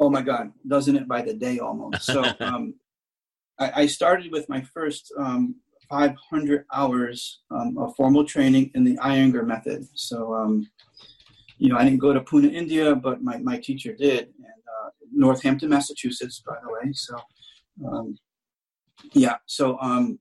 [0.00, 2.02] oh my god doesn't it by the day almost?
[2.02, 2.74] So um,
[3.58, 5.56] I, I, started with my first um,
[5.90, 9.86] 500 hours um, of formal training in the iyengar method.
[9.94, 10.68] So um,
[11.58, 14.88] you know i didn't go to pune india but my, my teacher did and uh,
[15.12, 16.92] northampton massachusetts by the way.
[16.92, 17.14] So
[17.86, 18.16] um,
[19.12, 20.18] yeah so um,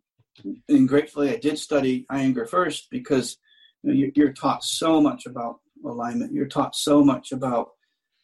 [0.68, 3.38] and gratefully I did study Iyengar first because
[3.84, 6.34] you know, you're taught so much about alignment.
[6.34, 7.72] You're taught so much about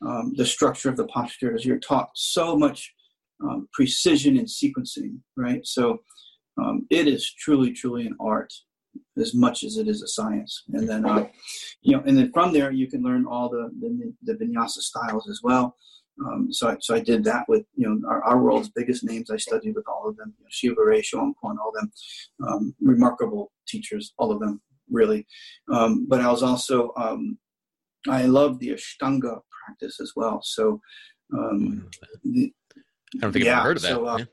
[0.06, 1.66] um, the structure of the postures.
[1.66, 2.94] You're taught so much
[3.44, 5.66] um, precision and sequencing, right?
[5.66, 6.00] So
[6.62, 8.54] um, it is truly, truly an art
[9.18, 10.64] as much as it is a science.
[10.70, 11.28] And then, uh,
[11.82, 15.30] you know, and then from there you can learn all the the, the vinyasa styles
[15.30, 15.76] as well.
[16.26, 19.30] Um, so, I, so I did that with you know our, our, world's biggest names.
[19.30, 21.92] I studied with all of them, you know, Shiva Rea, Seane Corn, all of them,
[22.48, 25.28] um, remarkable teachers, all of them really.
[25.70, 27.38] Um, but I was also um,
[28.08, 30.42] I love the Ashtanga practice as well.
[30.44, 30.80] So,
[31.34, 31.90] um,
[32.24, 32.54] the,
[33.16, 33.90] I don't think yeah, I've heard of that.
[33.90, 34.26] So, uh, yeah.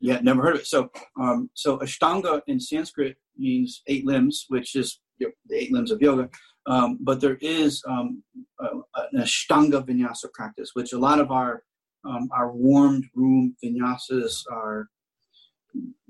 [0.00, 0.20] yeah.
[0.20, 0.66] never heard of it.
[0.66, 0.90] So,
[1.20, 5.90] um, so Ashtanga in Sanskrit means eight limbs, which is you know, the eight limbs
[5.90, 6.28] of yoga.
[6.66, 8.22] Um, but there is um,
[8.60, 8.66] a,
[9.12, 11.62] an Ashtanga vinyasa practice, which a lot of our
[12.04, 14.88] um, our warmed room vinyasas are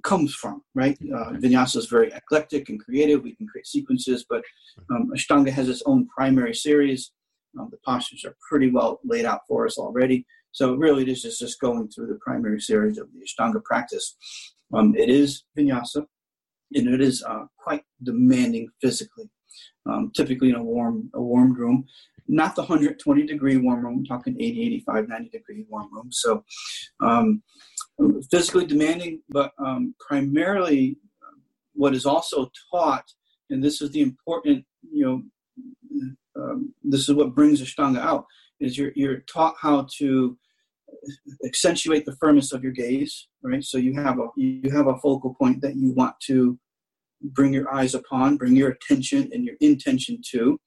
[0.02, 0.96] comes from, right?
[1.02, 3.22] Uh, vinyasa is very eclectic and creative.
[3.22, 4.42] We can create sequences, but
[4.90, 7.12] um, Ashtanga has its own primary series.
[7.58, 10.26] Um, the postures are pretty well laid out for us already.
[10.52, 14.16] So really, this is just going through the primary series of the Ashtanga practice.
[14.72, 16.06] Um, it is vinyasa,
[16.74, 19.30] and it is uh, quite demanding physically
[19.86, 21.84] um, typically in a warm a warm room
[22.28, 26.44] not the 120 degree warm room I'm talking 80 85 90 degree warm room so
[27.00, 27.42] um,
[28.30, 30.96] physically demanding, but um, primarily
[31.74, 33.04] what is also taught,
[33.50, 38.26] and this is the important, you know, um, this is what brings Ashtanga out,
[38.60, 40.36] is you're, you're taught how to
[41.44, 43.62] accentuate the firmness of your gaze, right?
[43.62, 46.58] So you have a you have a focal point that you want to
[47.20, 50.58] bring your eyes upon, bring your attention and your intention to.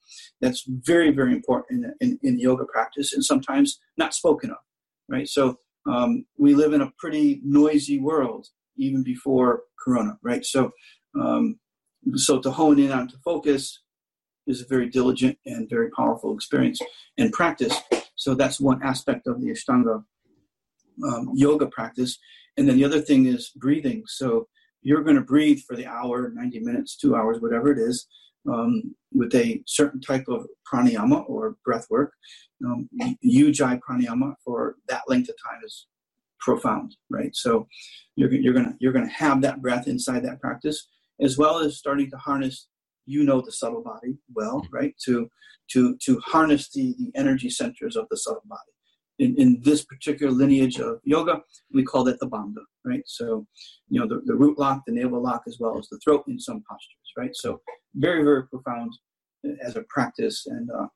[0.42, 4.58] That's very, very important in, in, in yoga practice and sometimes not spoken of,
[5.10, 5.28] right?
[5.28, 5.58] So
[5.90, 10.46] um, we live in a pretty noisy world even before Corona, right?
[10.46, 10.72] So,
[11.20, 11.58] um,
[12.16, 13.82] so to hone in on to focus
[14.48, 16.80] is a very diligent and very powerful experience
[17.18, 17.76] and practice.
[18.16, 20.04] So that's one aspect of the Ashtanga
[21.04, 22.18] um, yoga practice.
[22.58, 24.04] And then the other thing is breathing.
[24.08, 24.48] So
[24.82, 28.08] you're going to breathe for the hour, 90 minutes, two hours, whatever it is,
[28.52, 32.14] um, with a certain type of pranayama or breath work.
[32.66, 32.90] Um,
[33.26, 35.88] Ujjayi pranayama for that length of time is
[36.40, 37.36] profound, right?
[37.36, 37.68] So
[38.16, 40.88] you're, you're gonna you're gonna have that breath inside that practice,
[41.20, 42.68] as well as starting to harness.
[43.06, 44.76] You know the subtle body well, mm-hmm.
[44.76, 44.96] right?
[45.06, 45.30] To
[45.72, 48.72] to to harness the the energy centers of the subtle body
[49.22, 53.04] in, in this particular lineage of yoga, we call that the bandha, right?
[53.06, 53.46] So,
[53.88, 56.40] you know, the, the root lock, the navel lock, as well as the throat in
[56.40, 57.30] some postures, right?
[57.34, 57.62] So,
[57.96, 58.92] very, very profound
[59.64, 60.48] as a practice.
[60.48, 60.88] And, uh,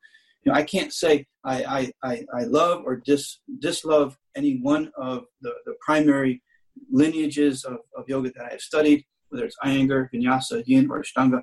[0.42, 4.90] you know, I can't say I, I, I, I love or dis, dislove any one
[4.98, 6.42] of the, the primary
[6.90, 11.42] lineages of, of yoga that I have studied, whether it's Iyengar, Vinyasa, Yin, or Ashtanga.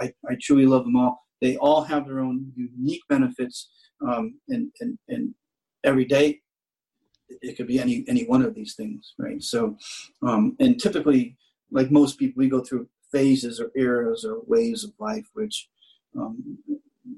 [0.00, 1.26] I, I, truly love them all.
[1.40, 3.70] They all have their own unique benefits
[4.06, 5.34] um, and, and, and
[5.84, 6.40] every day.
[7.28, 9.42] It could be any any one of these things right?
[9.42, 9.78] So
[10.22, 11.36] um, and typically
[11.70, 15.68] like most people we go through phases or eras or waves of life which
[16.18, 16.58] um,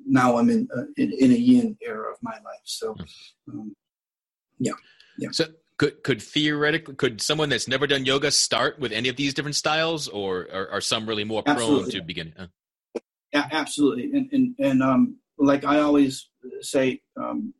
[0.06, 2.64] now i'm in, uh, in, in a yin era of my life.
[2.64, 2.96] So
[3.52, 3.74] um,
[4.58, 4.72] yeah.
[5.18, 5.30] Yeah.
[5.32, 5.46] So
[5.78, 9.56] could could theoretically could someone that's never done yoga start with any of these different
[9.56, 11.82] styles or are, are some really more absolutely.
[11.82, 12.32] prone to begin
[13.32, 14.04] yeah absolutely.
[14.12, 17.52] And and, and um like i always say um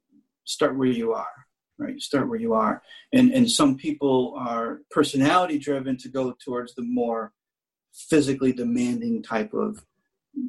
[0.44, 1.44] start where you are
[1.78, 2.00] right?
[2.00, 2.82] Start where you are.
[3.12, 7.32] And and some people are personality driven to go towards the more
[7.92, 9.84] physically demanding type of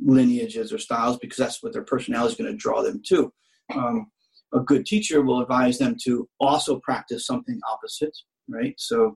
[0.04, 3.32] lineages or styles because that's what their personality is going to draw them to.
[3.73, 4.12] Um,
[4.55, 8.15] a good teacher will advise them to also practice something opposite
[8.47, 9.15] right so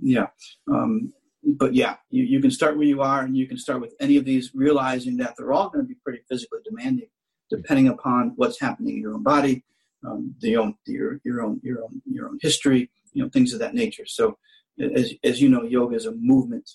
[0.00, 0.26] yeah
[0.72, 1.12] um,
[1.56, 4.16] but yeah you, you can start where you are and you can start with any
[4.16, 7.08] of these realizing that they're all going to be pretty physically demanding
[7.50, 9.64] depending upon what's happening in your own body
[10.06, 13.58] um, the own your your own your own your own history, you know, things of
[13.60, 14.06] that nature.
[14.06, 14.38] So,
[14.80, 16.68] as as you know, yoga is a movement,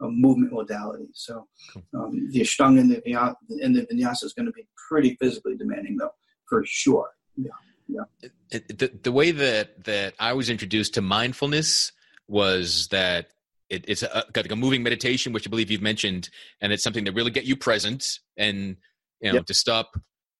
[0.00, 1.08] a movement modality.
[1.14, 1.46] So,
[1.94, 5.96] um, the ashtanga and the and the vinyasa is going to be pretty physically demanding,
[5.96, 6.12] though,
[6.48, 7.10] for sure.
[7.38, 7.50] Yeah,
[7.88, 8.30] yeah.
[8.50, 11.92] The the way that that I was introduced to mindfulness
[12.26, 13.28] was that
[13.70, 17.04] it, it's a, like a moving meditation, which I believe you've mentioned, and it's something
[17.04, 18.76] that really get you present and
[19.20, 19.46] you know yep.
[19.46, 19.98] to stop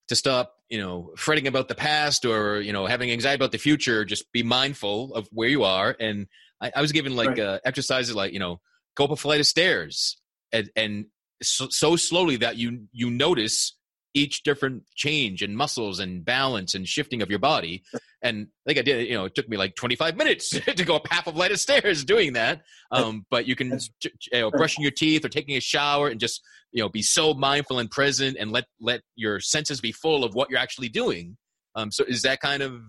[0.09, 3.59] to stop you know fretting about the past or you know having anxiety about the
[3.59, 6.27] future just be mindful of where you are and
[6.61, 7.41] i, I was given like right.
[7.41, 8.61] uh, exercises like you know
[8.97, 10.17] go up a flight of stairs
[10.53, 11.07] and, and
[11.43, 13.75] so, so slowly that you you notice
[14.15, 17.83] each different change and muscles and balance and shifting of your body.
[18.21, 20.97] And I think I did, you know, it took me like 25 minutes to go
[20.97, 22.63] up half a flight of stairs doing that.
[22.91, 26.43] Um, but you can, you know, brushing your teeth or taking a shower and just,
[26.73, 30.35] you know, be so mindful and present and let, let your senses be full of
[30.35, 31.37] what you're actually doing.
[31.77, 32.81] Um, so is that kind of,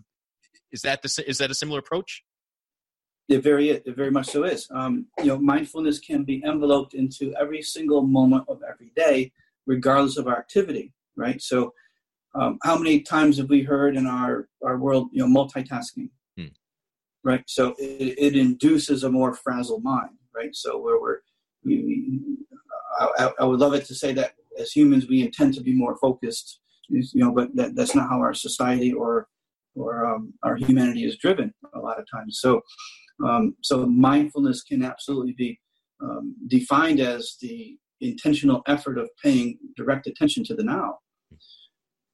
[0.71, 2.23] is that the, is that a similar approach?
[3.27, 4.67] It very, it very much so is.
[4.71, 9.31] Um, you know, mindfulness can be enveloped into every single moment of every day,
[9.67, 11.41] regardless of our activity right?
[11.41, 11.73] So,
[12.35, 16.45] um, how many times have we heard in our, our world, you know, multitasking, hmm.
[17.23, 17.43] right?
[17.47, 20.51] So it, it, induces a more frazzled mind, right?
[20.53, 21.19] So where we're,
[21.63, 22.19] we,
[22.99, 25.97] I, I, would love it to say that as humans we intend to be more
[25.97, 29.27] focused, you know, but that, that's not how our society or
[29.75, 32.39] or um, our humanity is driven a lot of times.
[32.41, 32.61] So,
[33.25, 35.59] um, so mindfulness can absolutely be
[36.01, 40.97] um, defined as the intentional effort of paying direct attention to the now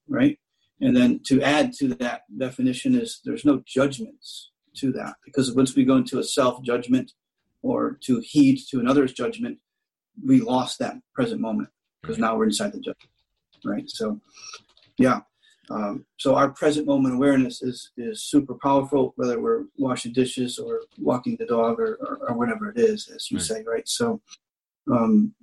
[0.07, 0.37] right?
[0.81, 5.75] And then to add to that definition is there's no judgments to that because once
[5.75, 7.13] we go into a self judgment
[7.61, 9.57] or to heed to another's judgment,
[10.23, 11.69] we lost that present moment
[12.01, 13.09] because now we're inside the judgment,
[13.63, 13.89] right?
[13.89, 14.19] So,
[14.97, 15.21] yeah.
[15.71, 20.81] Um, so our present moment awareness is is super powerful, whether we're washing dishes or
[20.99, 23.45] walking the dog or, or, or whatever it is, as you right.
[23.45, 23.87] say, right?
[23.87, 24.21] So,
[24.91, 25.33] um,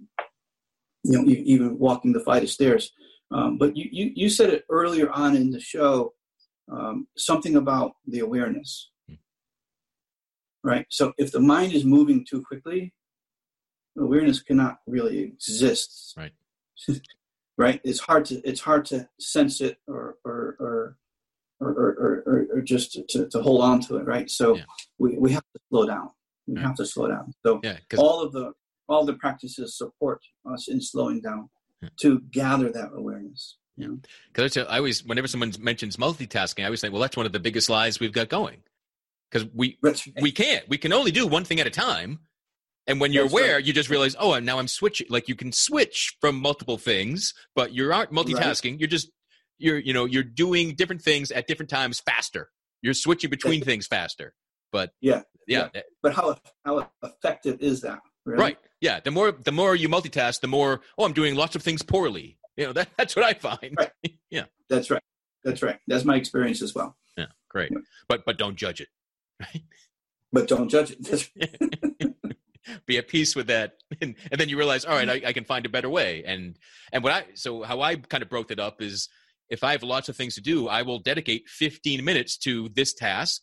[1.03, 2.93] you know, even walking the flight of stairs.
[3.35, 6.13] Um, but you, you, you, said it earlier on in the show,
[6.71, 8.91] um, something about the awareness.
[10.63, 10.87] right?
[10.91, 12.93] So if the mind is moving too quickly,
[13.99, 16.15] awareness cannot really exist.
[16.17, 16.33] Right.
[17.59, 17.81] right.
[17.85, 20.97] It's hard to it's hard to sense it or or or
[21.61, 24.05] or, or, or, or just to, to hold on to it.
[24.05, 24.29] Right.
[24.29, 24.65] So yeah.
[24.99, 26.11] we, we have to slow down.
[26.47, 26.67] We right.
[26.67, 27.33] have to slow down.
[27.47, 28.53] So yeah, all of the
[28.89, 30.21] all the practices support
[30.53, 31.49] us in slowing down.
[32.01, 33.57] To gather that awareness.
[33.77, 33.89] Yeah.
[34.33, 37.41] Because I always, whenever someone mentions multitasking, I always think, well, that's one of the
[37.41, 38.63] biggest lies we've got going.
[39.31, 40.03] Because we right.
[40.21, 40.69] we can't.
[40.69, 42.21] We can only do one thing at a time.
[42.87, 43.65] And when you're That's aware, right.
[43.65, 45.07] you just realize, oh, now I'm switching.
[45.09, 48.73] Like you can switch from multiple things, but you aren't multitasking.
[48.73, 48.81] Right.
[48.81, 49.11] You're just
[49.59, 52.51] you're you know you're doing different things at different times faster.
[52.83, 54.35] You're switching between things faster.
[54.73, 55.69] But yeah, yeah.
[55.75, 55.83] yeah.
[56.03, 58.01] But how how effective is that?
[58.27, 58.41] Really?
[58.41, 58.59] Right.
[58.83, 59.01] Yeah.
[59.01, 62.37] The more the more you multitask, the more oh, I'm doing lots of things poorly.
[62.57, 63.75] You know that, that's what I find.
[63.79, 63.93] Right.
[64.31, 64.45] yeah.
[64.69, 65.03] That's right.
[65.45, 65.79] That's right.
[65.87, 66.97] That's my experience as well.
[67.17, 67.27] Yeah.
[67.49, 67.71] Great.
[67.73, 67.79] Yeah.
[68.09, 68.89] But but don't judge it.
[69.41, 69.63] Right.
[70.35, 72.17] But don't judge it.
[72.87, 75.45] be at peace with that and, and then you realize all right I, I, can
[75.45, 76.57] find a better way and
[76.91, 79.11] and what i so how i kind of broke it up is
[79.51, 82.95] if i have lots of things to do i will dedicate 15 minutes to this
[82.95, 83.43] task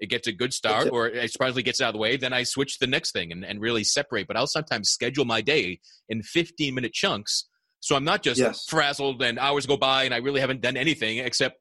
[0.00, 2.42] it gets a good start or it surprisingly gets out of the way then i
[2.42, 5.80] switch to the next thing and, and really separate but i'll sometimes schedule my day
[6.08, 7.48] in 15 minute chunks
[7.80, 8.64] so i'm not just yes.
[8.68, 11.56] frazzled and hours go by and i really haven't done anything except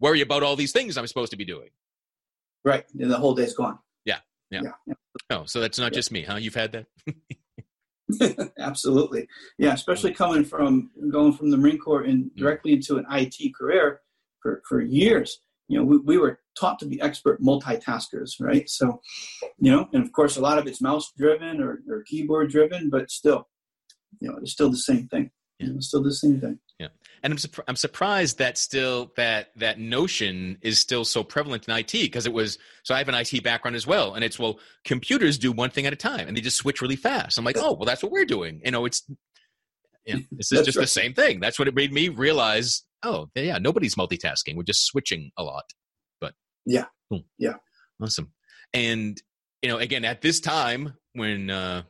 [0.00, 1.68] worry about all these things i'm supposed to be doing
[2.64, 4.18] right and the whole day's gone yeah
[4.50, 4.94] yeah, yeah.
[5.30, 5.96] Oh, so that's not yeah.
[5.96, 6.36] just me, huh?
[6.36, 8.52] You've had that?
[8.58, 9.26] Absolutely.
[9.58, 12.36] Yeah, especially coming from going from the Marine Corps and mm.
[12.36, 14.00] directly into an IT career
[14.40, 15.40] for, for years.
[15.72, 18.68] You know, we, we were taught to be expert multitaskers, right?
[18.68, 19.00] So,
[19.58, 22.90] you know, and of course, a lot of it's mouse driven or, or keyboard driven,
[22.90, 23.48] but still,
[24.20, 25.30] you know, it's still the same thing.
[25.58, 25.68] Yeah.
[25.68, 26.58] You know, still the same thing.
[26.78, 26.88] Yeah,
[27.22, 31.74] and I'm su- I'm surprised that still that that notion is still so prevalent in
[31.74, 34.58] IT because it was so I have an IT background as well, and it's well
[34.84, 37.38] computers do one thing at a time and they just switch really fast.
[37.38, 38.60] I'm like, oh well, that's what we're doing.
[38.62, 39.08] You know, it's
[40.04, 40.82] yeah, this is just right.
[40.82, 41.40] the same thing.
[41.40, 42.82] That's what it made me realize.
[43.02, 44.56] Oh yeah, nobody's multitasking.
[44.56, 45.64] We're just switching a lot.
[46.20, 46.34] But
[46.66, 46.86] yeah,
[47.38, 47.54] yeah,
[48.00, 48.32] awesome.
[48.72, 49.20] And
[49.62, 51.82] you know, again, at this time when uh,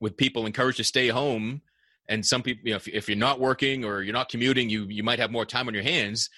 [0.00, 1.62] with people encouraged to stay home
[2.08, 4.86] and some people you know if, if, you're not working or you're not commuting you
[4.88, 6.28] you might have more time on your hands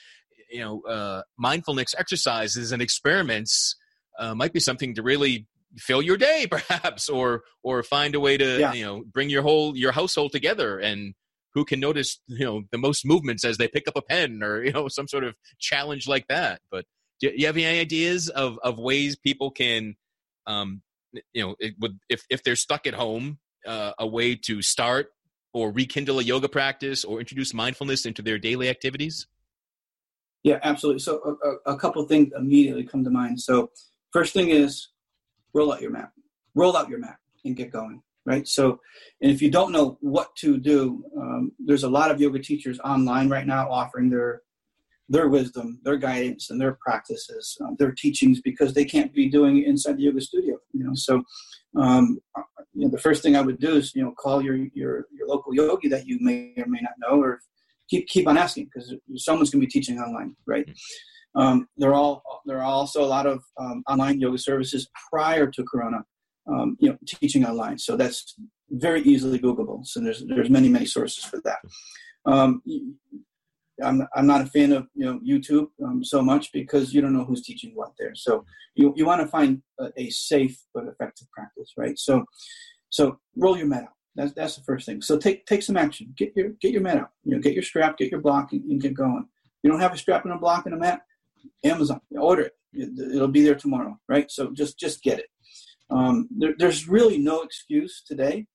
[0.50, 3.76] you know uh, mindfulness exercises and experiments
[4.18, 8.36] uh, might be something to really fill your day perhaps or or find a way
[8.36, 8.72] to yeah.
[8.72, 11.14] you know bring your whole your household together and
[11.54, 14.62] who can notice you know the most movements as they pick up a pen or
[14.62, 16.84] you know some sort of challenge like that but
[17.20, 19.94] do you have any ideas of of ways people can
[20.46, 20.82] um
[21.32, 25.08] you know it would if if they're stuck at home uh, a way to start
[25.52, 29.26] or rekindle a yoga practice or introduce mindfulness into their daily activities?
[30.42, 31.00] Yeah, absolutely.
[31.00, 33.40] So a, a couple things immediately come to mind.
[33.40, 33.70] So
[34.12, 34.88] first thing is
[35.54, 36.10] roll out your mat.
[36.54, 38.02] Roll out your mat and get going.
[38.26, 38.48] Right.
[38.48, 38.80] So,
[39.20, 42.80] and if you don't know what to do, um, there's a lot of yoga teachers
[42.80, 44.42] online right now offering their
[45.10, 49.58] their wisdom, their guidance, and their practices, uh, their teachings, because they can't be doing
[49.58, 50.56] it inside the yoga studio.
[50.72, 51.22] You know, so
[51.78, 52.18] um,
[52.72, 55.28] you know, the first thing I would do is you know call your your your
[55.28, 57.40] local yogi that you may or may not know, or
[57.88, 60.68] keep keep on asking because someone's going to be teaching online, right?
[61.34, 65.46] Um, there are all there are also a lot of um, online yoga services prior
[65.46, 66.04] to Corona,
[66.46, 67.78] um, you know, teaching online.
[67.78, 68.34] So that's
[68.70, 69.86] very easily Googleable.
[69.86, 71.58] So there's there's many many sources for that.
[72.26, 72.62] Um,
[73.82, 77.12] I'm, I'm not a fan of you know YouTube um, so much because you don't
[77.12, 78.14] know who's teaching what there.
[78.14, 81.98] So you, you want to find a, a, safe but effective practice, right?
[81.98, 82.24] So
[82.90, 83.88] so roll your mat out.
[84.14, 85.02] That's that's the first thing.
[85.02, 86.14] So take take some action.
[86.16, 87.10] Get your get your mat out.
[87.24, 89.26] You know, get your strap, get your block, and, and get going.
[89.62, 91.00] You don't have a strap and a block and a mat.
[91.64, 92.52] Amazon, order it.
[93.12, 94.30] It'll be there tomorrow, right?
[94.30, 95.26] So just just get it.
[95.90, 98.46] Um, there, there's really no excuse today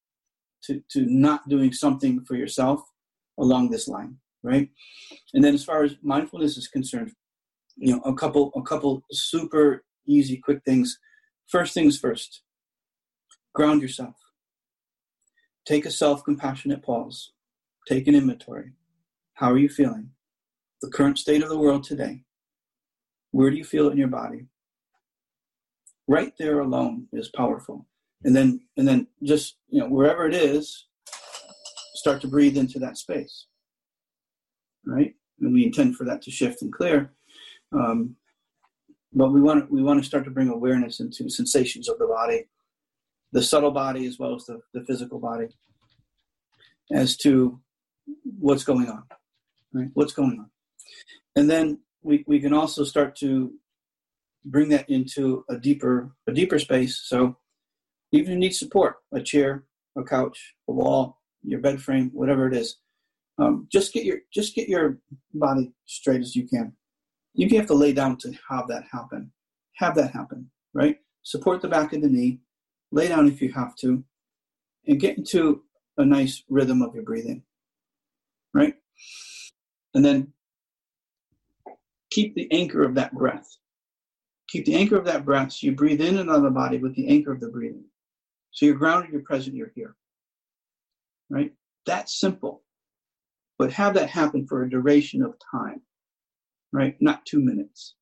[0.64, 2.82] to to not doing something for yourself
[3.38, 4.70] along this line right?
[5.34, 7.12] And then as far as mindfulness is concerned,
[7.76, 10.98] you know, a couple a couple super easy, quick things.
[11.48, 12.42] First things first.
[13.54, 14.16] Ground yourself.
[15.66, 17.32] Take a self-compassionate pause.
[17.88, 18.74] Take an inventory.
[19.34, 20.12] How are you feeling?
[20.82, 22.24] The current state of the world today.
[23.32, 24.48] Where do you feel it in your body?
[26.10, 27.86] Right there alone is powerful.
[28.24, 30.88] And then and then just, you know, wherever it is,
[31.94, 33.46] start to breathe into that space
[34.86, 35.14] right?
[35.40, 37.12] And we intend for that to shift and clear.
[37.72, 38.16] Um,
[39.14, 42.08] but we want to, we want to start to bring awareness into sensations of the
[42.08, 42.48] body,
[43.32, 45.48] the subtle body as well as the, the physical body,
[46.92, 47.60] as to
[48.40, 49.04] what's going on,
[49.74, 49.90] right?
[49.94, 50.50] What's going on,
[51.36, 53.54] and then we we can also start to
[54.46, 57.02] bring that into a deeper a deeper space.
[57.06, 57.38] So
[58.12, 59.66] even if you need support, a chair,
[59.98, 62.78] a couch, a wall, your bed frame, whatever it is,
[63.38, 65.00] um, just get your just get your
[65.34, 66.74] body straight as you can.
[67.34, 69.32] You have to lay down to have that happen.
[69.76, 70.98] Have that happen, right?
[71.24, 72.40] Support the back of the knee.
[72.92, 74.04] Lay down if you have to,
[74.88, 75.64] and get into
[75.98, 77.44] a nice rhythm of your breathing,
[78.54, 78.74] right?
[79.94, 80.34] And then
[82.10, 83.58] keep the anchor of that breath.
[84.50, 85.52] Keep the anchor of that breath.
[85.52, 87.86] So you breathe in and out of the body with the anchor of the breathing.
[88.52, 89.96] So you're grounded, you're present, you're here.
[91.30, 91.54] Right?
[91.86, 92.64] That's simple.
[93.60, 95.82] But have that happen for a duration of time.
[96.74, 96.96] Right?
[97.00, 97.96] Not two minutes.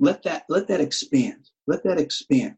[0.00, 1.48] Let that let that expand.
[1.66, 2.56] Let that expand.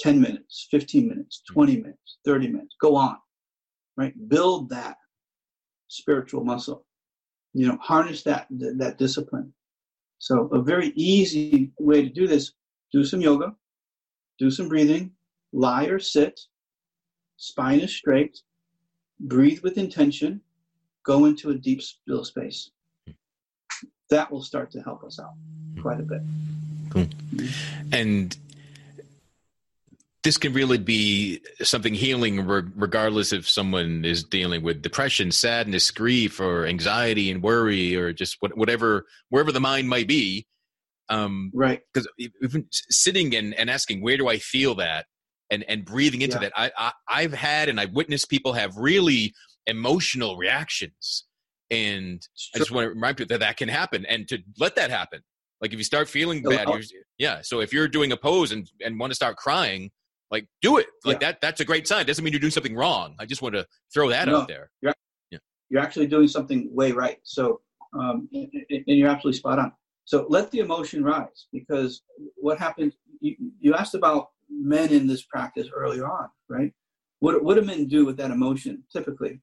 [0.00, 2.74] 10 minutes, 15 minutes, 20 minutes, 30 minutes.
[2.80, 3.16] Go on.
[3.96, 4.14] Right?
[4.28, 4.96] Build that
[5.88, 6.86] spiritual muscle.
[7.54, 9.52] You know, harness that that discipline.
[10.22, 12.52] So a very easy way to do this,
[12.92, 13.56] do some yoga,
[14.38, 15.10] do some breathing,
[15.52, 16.38] lie or sit,
[17.38, 18.40] spine is straight,
[19.18, 20.40] breathe with intention,
[21.04, 22.70] go into a deep still space.
[24.10, 25.34] That will start to help us out
[25.80, 26.22] quite a bit.
[26.90, 27.08] Cool.
[27.90, 28.36] And
[30.24, 36.38] this can really be something healing regardless if someone is dealing with depression sadness grief
[36.38, 40.46] or anxiety and worry or just whatever wherever the mind might be.
[41.08, 41.80] Um, right.
[41.92, 42.08] because
[42.90, 45.06] sitting and, and asking where do i feel that?
[45.50, 46.48] and and breathing into yeah.
[46.48, 49.34] that I, I i've had and i've witnessed people have really
[49.66, 51.24] emotional reactions.
[51.70, 52.20] And
[52.54, 55.20] i just want to remind people that that can happen and to let that happen.
[55.60, 56.66] Like if you start feeling bad
[57.18, 57.40] yeah.
[57.42, 59.90] So if you're doing a pose and and want to start crying
[60.32, 60.86] like, do it.
[61.04, 61.32] Like yeah.
[61.32, 61.40] that.
[61.42, 62.06] That's a great sign.
[62.06, 63.14] Doesn't mean you're doing something wrong.
[63.20, 64.70] I just want to throw that no, out there.
[64.80, 64.94] You're,
[65.30, 65.38] yeah.
[65.68, 67.18] you're actually doing something way right.
[67.22, 67.60] So,
[67.92, 68.48] um, and,
[68.86, 69.72] you're absolutely spot on.
[70.06, 72.02] So let the emotion rise because
[72.36, 72.94] what happens?
[73.20, 76.72] You, you asked about men in this practice earlier on, right?
[77.20, 79.40] What, what do men do with that emotion typically?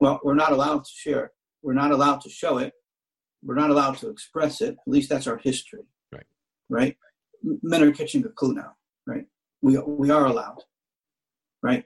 [0.00, 1.26] Well, we're not allowed to share.
[1.26, 1.30] It.
[1.62, 2.72] We're not allowed to show it.
[3.44, 4.70] We're not allowed to express it.
[4.70, 5.84] At least that's our history.
[6.10, 6.26] Right.
[6.68, 6.96] Right.
[7.62, 8.72] Men are catching a clue now.
[9.62, 10.62] We we are allowed,
[11.62, 11.84] right?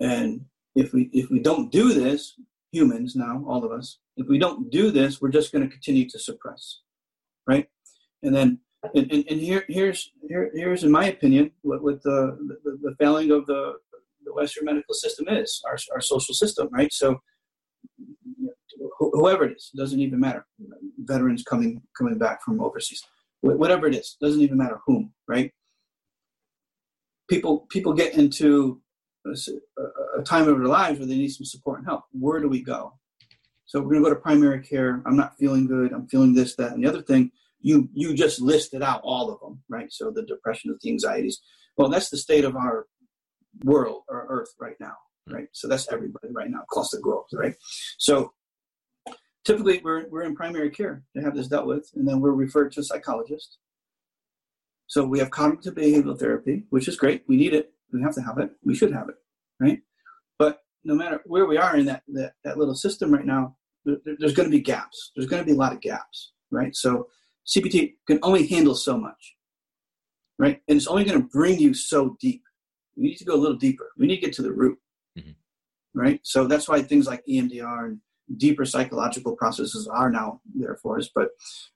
[0.00, 2.34] And if we if we don't do this,
[2.72, 6.08] humans now, all of us, if we don't do this, we're just going to continue
[6.08, 6.80] to suppress,
[7.46, 7.66] right?
[8.22, 8.60] And then
[8.94, 12.94] and, and, and here here's here here's in my opinion what, what the, the, the
[12.98, 13.74] failing of the
[14.24, 16.92] the Western medical system is our our social system, right?
[16.92, 17.20] So
[18.98, 20.46] whoever it is doesn't even matter.
[20.98, 23.02] Veterans coming coming back from overseas,
[23.40, 25.52] whatever it is, doesn't even matter whom, right?
[27.28, 28.80] People people get into
[29.26, 29.36] a,
[30.18, 32.04] a time of their lives where they need some support and help.
[32.12, 32.94] Where do we go?
[33.66, 35.02] So we're going to go to primary care.
[35.04, 35.92] I'm not feeling good.
[35.92, 37.30] I'm feeling this, that, and the other thing.
[37.60, 39.92] You you just listed out all of them, right?
[39.92, 41.40] So the depression, the anxieties.
[41.76, 42.86] Well, that's the state of our
[43.64, 44.94] world or Earth right now,
[45.26, 45.34] hmm.
[45.34, 45.48] right?
[45.52, 47.54] So that's everybody right now across the globe, right?
[47.98, 48.32] So
[49.44, 52.72] typically we're we're in primary care to have this dealt with, and then we're referred
[52.72, 53.58] to a psychologist,
[54.88, 57.22] so we have cognitive behavioral therapy, which is great.
[57.28, 57.72] We need it.
[57.92, 58.50] We have to have it.
[58.64, 59.16] We should have it,
[59.60, 59.80] right?
[60.38, 63.98] But no matter where we are in that that, that little system right now, there,
[64.18, 65.12] there's going to be gaps.
[65.14, 66.74] There's going to be a lot of gaps, right?
[66.74, 67.08] So
[67.46, 69.36] CBT can only handle so much,
[70.38, 70.60] right?
[70.68, 72.42] And it's only going to bring you so deep.
[72.96, 73.90] We need to go a little deeper.
[73.98, 74.78] We need to get to the root,
[75.18, 75.30] mm-hmm.
[75.94, 76.20] right?
[76.24, 78.00] So that's why things like EMDR and
[78.36, 81.08] deeper psychological processes are now there for us.
[81.14, 81.30] But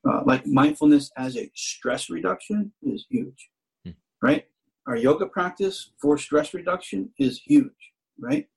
[0.09, 3.49] uh, like mindfulness as a stress reduction is huge,
[3.85, 3.93] hmm.
[4.21, 4.47] right?
[4.87, 8.49] Our yoga practice for stress reduction is huge, right?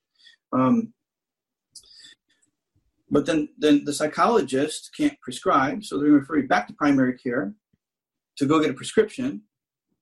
[0.51, 0.93] Um,
[3.11, 6.73] but then, then the psychologist can't prescribe, so they're going to refer you back to
[6.73, 7.53] primary care
[8.37, 9.41] to go get a prescription,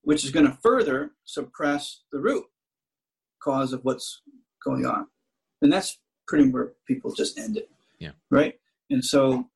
[0.01, 2.45] which is going to further suppress the root
[3.43, 4.21] cause of what's
[4.63, 5.07] going on.
[5.61, 7.69] And that's pretty where people just end it.
[8.03, 8.11] Yeah.
[8.29, 8.55] Right.
[8.89, 9.49] And so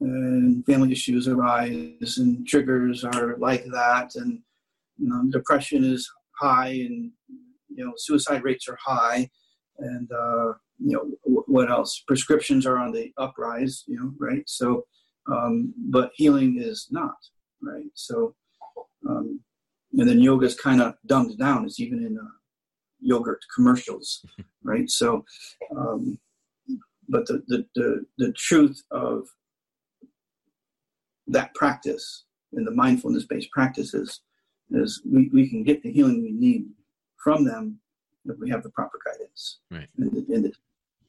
[0.00, 4.40] and family issues arise and triggers are like that and
[4.98, 6.10] you know, depression is
[6.40, 7.10] high and
[7.68, 9.28] you know suicide rates are high
[9.78, 12.02] and uh, you know w- what else?
[12.06, 14.44] Prescriptions are on the uprise you know right?
[14.46, 14.86] So
[15.30, 17.16] um, but healing is not
[17.62, 17.90] right?
[17.92, 18.34] So
[19.06, 19.40] um,
[19.98, 21.66] and then yoga is kind of dumbed down.
[21.66, 22.36] It's even in uh,
[23.00, 24.24] yogurt commercials
[24.64, 24.88] right?
[24.88, 25.24] So
[25.76, 26.18] um,
[27.08, 29.26] but the, the, the, the truth of
[31.28, 34.20] that practice and the mindfulness based practices
[34.70, 36.66] is we, we can get the healing we need
[37.22, 37.80] from them
[38.24, 39.58] if we have the proper guidance.
[39.70, 39.88] Right.
[39.98, 40.52] In the,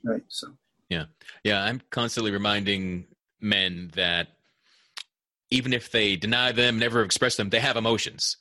[0.03, 0.23] right.
[0.27, 0.47] So.
[0.89, 1.05] Yeah.
[1.43, 1.63] Yeah.
[1.63, 3.05] I'm constantly reminding
[3.41, 4.29] men that
[5.49, 8.37] even if they deny them, never express them, they have emotions.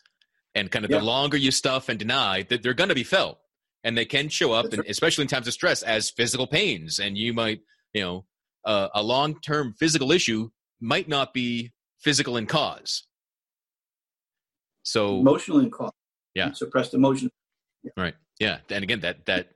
[0.54, 0.98] And kind of Yeah.
[0.98, 3.38] the longer you stuff and deny, that they're going to be felt,
[3.84, 6.98] and they can show up, and especially in times of stress, as physical pains.
[6.98, 7.60] And you might,
[7.92, 8.24] you know,
[8.64, 10.50] uh, a long-term physical issue
[10.80, 13.06] might not be physical in cause.
[14.82, 15.92] So Emotional in cause.
[16.34, 16.52] Yeah.
[16.52, 17.30] Suppressed emotion.
[17.96, 18.14] Right.
[18.38, 18.58] Yeah.
[18.70, 19.48] And again, that that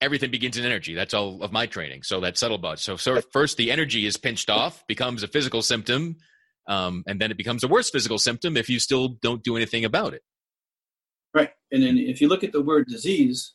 [0.00, 0.94] everything begins in energy.
[0.94, 2.02] That's all of my training.
[2.02, 5.62] So that's subtle but so so first the energy is pinched off, becomes a physical
[5.62, 6.16] symptom,
[6.68, 9.84] um, and then it becomes a worse physical symptom if you still don't do anything
[9.84, 10.22] about it.
[11.34, 11.50] Right.
[11.70, 13.54] And then if you look at the word disease,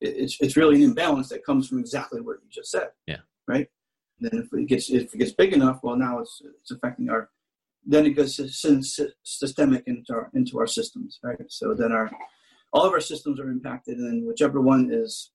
[0.00, 2.88] it's it's really an imbalance that comes from exactly what you just said.
[3.06, 3.18] Yeah.
[3.46, 3.68] Right.
[4.20, 7.30] Then if it gets if it gets big enough, well now it's it's affecting our
[7.86, 11.36] then it goes sy- sy- systemic into our into our systems, right?
[11.48, 12.10] So then our
[12.72, 15.30] all of our systems are impacted, and whichever one is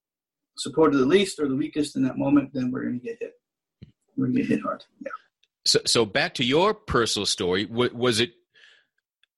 [0.58, 3.34] supported the least or the weakest in that moment, then we're going to get hit.
[4.18, 4.84] We're going to get hit hard.
[5.06, 5.12] Yeah.
[5.66, 7.66] So so back to your personal story.
[7.66, 8.34] wa- Was it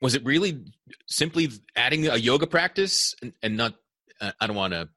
[0.02, 0.64] was it really
[1.08, 3.76] simply adding a yoga practice and, and not?
[4.20, 4.90] Uh, I don't want to.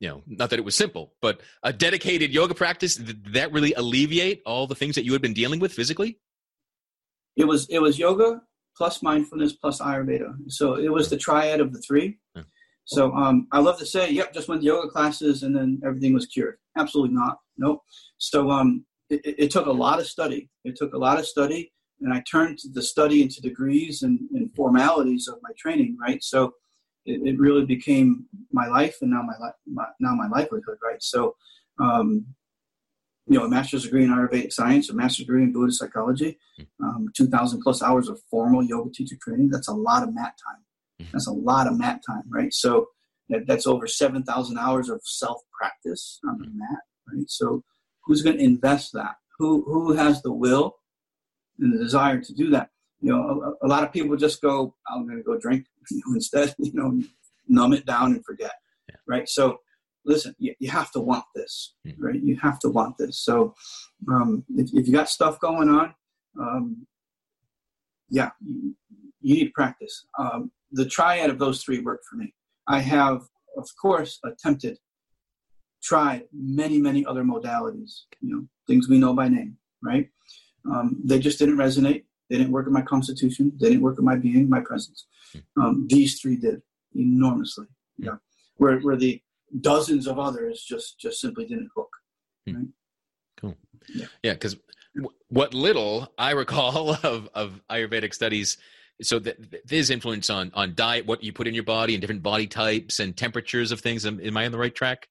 [0.00, 3.74] You know, not that it was simple, but a dedicated yoga practice did that really
[3.74, 6.18] alleviate all the things that you had been dealing with physically?
[7.36, 8.40] It was it was yoga
[8.76, 10.32] plus mindfulness plus Ayurveda.
[10.48, 12.18] So it was the triad of the three.
[12.86, 16.12] So um, I love to say, yep, just went to yoga classes and then everything
[16.14, 16.56] was cured.
[16.76, 17.36] Absolutely not.
[17.58, 17.82] Nope.
[18.18, 20.48] So um, it- it took a lot of study.
[20.64, 24.54] It took a lot of study, and I turned the study into degrees and, and
[24.54, 25.96] formalities of my training.
[26.00, 26.22] Right.
[26.22, 26.54] So
[27.04, 30.78] it, it really became my life, and now my, li- my now my livelihood.
[30.84, 31.02] Right.
[31.02, 31.36] So.
[31.78, 32.26] Um,
[33.26, 36.36] you know, a master's degree in Ayurvedic science, a master's degree in Buddhist psychology,
[36.82, 39.50] um, 2,000 plus hours of formal yoga teacher training.
[39.50, 41.06] That's a lot of mat time.
[41.06, 41.12] Mhm.
[41.12, 42.52] That's a lot of mat time, right?
[42.52, 42.88] So
[43.28, 47.30] that, that's over 7,000 hours of self practice on the mat, right?
[47.30, 47.62] So
[48.04, 49.14] who's going to invest that?
[49.38, 50.74] Who, who has the will
[51.60, 52.70] and the desire to do that?
[53.00, 56.02] You know, a, a lot of people just go, I'm going to go drink you
[56.06, 57.00] know, instead, you know,
[57.48, 58.52] numb it down and forget,
[58.88, 58.96] Yeah.
[59.06, 59.28] right?
[59.28, 59.58] So
[60.04, 61.96] listen, you, you have to want this, Mhm.
[61.98, 62.20] right?
[62.22, 63.18] You have to want this.
[63.20, 63.54] So
[64.08, 65.94] um, if, if you got stuff going on,
[66.40, 66.86] um,
[68.08, 68.74] yeah, you,
[69.20, 70.06] you need practice.
[70.18, 72.34] Um, the triad of those three worked for me.
[72.66, 73.22] I have,
[73.56, 74.78] of course, attempted,
[75.82, 80.08] tried many, many other modalities, you know, things we know by name, right?
[80.64, 82.04] Um, they just didn't resonate.
[82.28, 83.52] They didn't work in my constitution.
[83.60, 85.06] They didn't work in my being, my presence.
[85.56, 86.62] Um, these three did
[86.94, 87.66] enormously.
[87.98, 88.16] Yeah,
[88.56, 89.20] where where the
[89.60, 91.88] dozens of others just just simply didn't hook.
[92.46, 92.66] Right?
[93.36, 93.56] Cool.
[94.22, 94.56] Yeah, because
[94.94, 98.58] w- what little I recall of, of Ayurvedic studies,
[99.02, 99.18] so
[99.64, 103.00] there's influence on on diet, what you put in your body, and different body types
[103.00, 104.06] and temperatures of things.
[104.06, 105.08] Am, am I on the right track?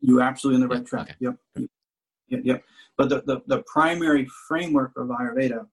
[0.00, 1.02] You absolutely in the Yeah, right track.
[1.02, 1.14] okay.
[1.20, 1.36] Yep.
[2.28, 2.40] Yep.
[2.44, 2.64] Yep.
[3.00, 5.66] But the, the, the primary framework of Ayurveda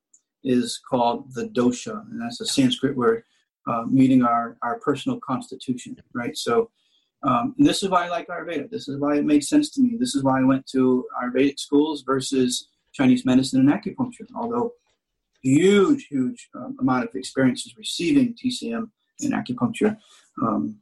[0.45, 3.25] is called the dosha, and that's a Sanskrit word
[3.67, 6.37] uh, meaning our, our personal constitution, right?
[6.37, 6.71] So,
[7.23, 8.69] um, and this is why I like Ayurveda.
[8.69, 9.97] This is why it made sense to me.
[9.99, 14.25] This is why I went to Ayurvedic schools versus Chinese medicine and acupuncture.
[14.33, 14.71] Although
[15.41, 19.97] huge, huge um, amount of experiences receiving TCM and acupuncture,
[20.41, 20.77] um,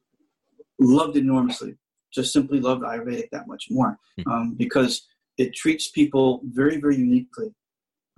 [0.79, 1.75] loved it enormously.
[2.13, 5.07] Just simply loved Ayurvedic that much more um, because
[5.37, 7.53] it treats people very, very uniquely,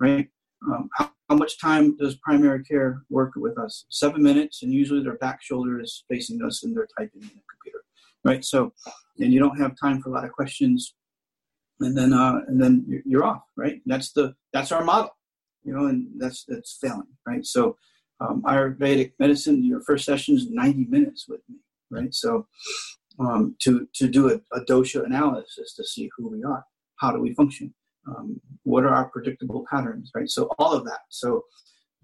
[0.00, 0.28] right?
[0.66, 3.84] Um, how, how much time does primary care work with us?
[3.90, 7.42] Seven minutes, and usually their back shoulder is facing us and they're typing in the
[7.50, 7.84] computer,
[8.24, 8.44] right?
[8.44, 8.72] So,
[9.18, 10.94] and you don't have time for a lot of questions,
[11.80, 13.80] and then uh, and then you're, off, right?
[13.86, 15.10] That's the that's our model,
[15.64, 17.44] you know, and that's that's failing, right?
[17.44, 17.76] So,
[18.20, 21.56] um, Ayurvedic medicine, your first session is 90 minutes with me,
[21.90, 22.12] right?
[22.12, 22.46] So,
[23.20, 26.64] um, to to do a, a dosha analysis to see who we are,
[26.98, 27.74] how do we function,
[28.06, 30.28] um, what are our predictable patterns, right?
[30.28, 31.00] So all of that.
[31.08, 31.44] So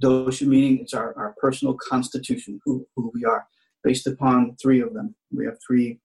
[0.03, 3.47] dosha meaning it's our, our personal constitution, who, who we are,
[3.83, 5.15] based upon three of them.
[5.33, 6.01] We have three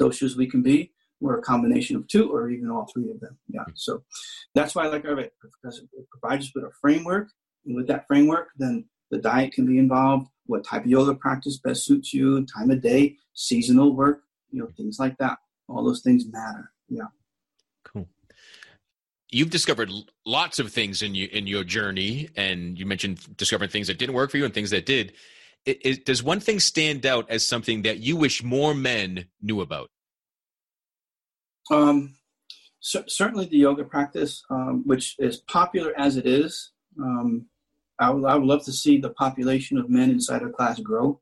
[0.00, 0.92] doshas we can be.
[1.20, 3.36] We're a combination of two or even all three of them.
[3.48, 3.64] Yeah.
[3.74, 4.04] So
[4.54, 7.28] that's why I like Ayurveda because it provides us with a framework.
[7.66, 11.58] And with that framework, then the diet can be involved, what type of yoga practice
[11.58, 15.38] best suits you, time of day, seasonal work, you know, things like that.
[15.68, 16.70] All those things matter.
[16.88, 17.08] Yeah.
[17.92, 18.08] Cool.
[19.30, 19.90] You've discovered
[20.24, 24.14] lots of things in you in your journey, and you mentioned discovering things that didn't
[24.14, 25.12] work for you and things that did.
[25.66, 29.60] It, it, does one thing stand out as something that you wish more men knew
[29.60, 29.90] about?
[31.70, 32.14] Um,
[32.80, 37.46] cer- certainly the yoga practice, um, which is popular as it is, um,
[37.98, 41.20] I would, I would love to see the population of men inside a class grow.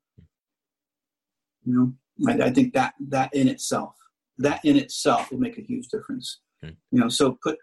[1.65, 3.95] You know, I, I think that that in itself,
[4.39, 6.41] that in itself will make a huge difference.
[6.65, 6.77] Okay.
[6.91, 7.59] You know, so put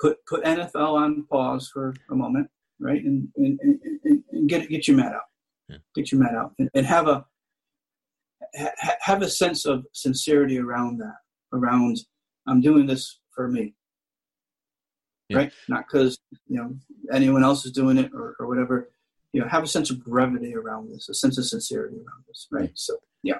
[0.00, 2.48] put put NFL on pause for a moment
[2.80, 3.04] right?
[3.04, 5.28] And and, and, and get get your mat out,
[5.68, 5.76] yeah.
[5.94, 7.24] get your mat out, and, and have a
[8.56, 8.70] ha,
[9.02, 11.16] have a sense of sincerity around that,
[11.52, 11.98] around
[12.46, 13.74] I'm doing this for me,
[15.28, 15.36] yeah.
[15.36, 15.52] right?
[15.68, 16.18] Not because
[16.48, 16.74] you know
[17.12, 18.90] anyone else is doing it or, or whatever.
[19.32, 22.48] You know, have a sense of brevity around this, a sense of sincerity around this,
[22.50, 22.72] right?
[22.74, 23.38] So, yeah,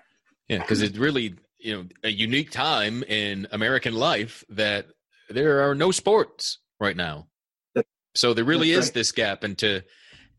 [0.48, 4.86] yeah, because it really you know a unique time in American life that
[5.28, 7.26] there are no sports right now.
[8.16, 8.94] So there really That's is right.
[8.94, 9.82] this gap, and to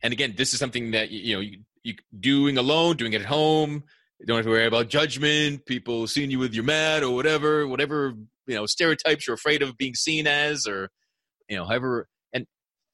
[0.03, 3.27] and again, this is something that you know you, you doing alone, doing it at
[3.27, 3.83] home.
[4.19, 7.67] You don't have to worry about judgment, people seeing you with your mat or whatever,
[7.67, 8.13] whatever
[8.47, 10.89] you know stereotypes you're afraid of being seen as, or
[11.47, 12.07] you know, however.
[12.33, 12.45] And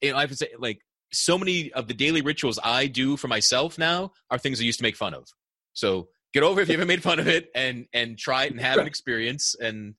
[0.02, 0.80] you know, I would say like
[1.12, 4.80] so many of the daily rituals I do for myself now are things I used
[4.80, 5.26] to make fun of.
[5.74, 8.52] So get over it if you haven't made fun of it, and and try it
[8.52, 9.56] and have an experience.
[9.60, 9.96] And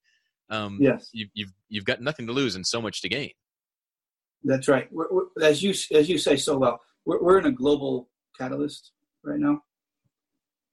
[0.51, 3.30] um, yes, you, you've you've got nothing to lose and so much to gain.
[4.45, 4.89] That's right.
[4.93, 8.09] We're, we're, as you as you say so well, we're, we're in a global
[8.39, 8.93] catalyst
[9.24, 9.62] right now,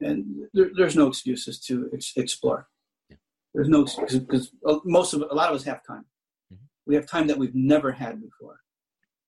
[0.01, 2.67] and there, there's no excuses to ex- explore.
[3.09, 3.17] Yeah.
[3.53, 4.51] There's no because
[4.85, 6.05] most of a lot of us have time.
[6.53, 6.63] Mm-hmm.
[6.85, 8.59] We have time that we've never had before,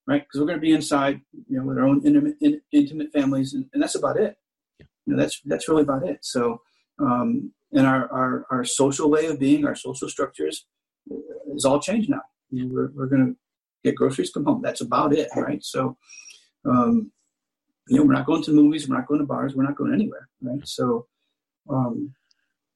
[0.06, 0.22] right?
[0.22, 1.20] Because we're going to be inside,
[1.50, 4.38] you know, with our own intimate, in, intimate families, and, and, that's about it.
[5.08, 6.20] You know, that's that's really about it.
[6.22, 6.62] So,
[7.00, 10.66] um, and our, our our social way of being, our social structures,
[11.56, 12.22] is all changed now.
[12.52, 13.36] You know, we're we're going to
[13.84, 14.62] get groceries, come home.
[14.62, 15.64] That's about it, right?
[15.64, 15.98] So,
[16.66, 17.12] um,
[17.88, 19.94] you know, we're not going to movies, we're not going to bars, we're not going
[19.94, 20.60] anywhere, right?
[20.66, 21.08] So,
[21.70, 22.14] um,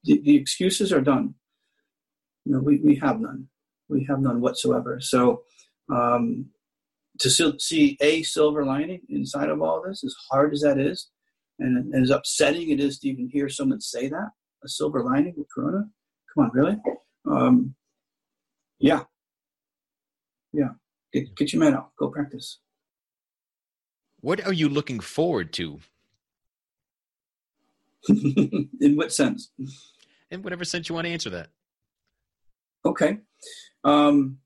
[0.04, 1.34] the, the excuses are done.
[2.46, 3.48] You know, we, we have none.
[3.88, 5.00] We have none whatsoever.
[5.00, 5.42] So,
[5.92, 6.46] um,
[7.20, 11.08] to see a silver lining inside of all this, as hard as that is,
[11.58, 14.30] and as upsetting it is to even hear someone say that,
[14.64, 15.84] a silver lining with Corona.
[16.34, 16.76] Come on, really?
[17.30, 17.74] Um,
[18.78, 19.02] yeah,
[20.52, 20.70] yeah.
[21.12, 21.90] Get, get your mat out.
[21.98, 22.58] Go practice.
[24.20, 25.80] What are you looking forward to?
[28.08, 29.50] In what sense?
[30.30, 31.48] In whatever sense you want to answer that.
[32.84, 33.18] Okay.
[33.84, 34.38] Um,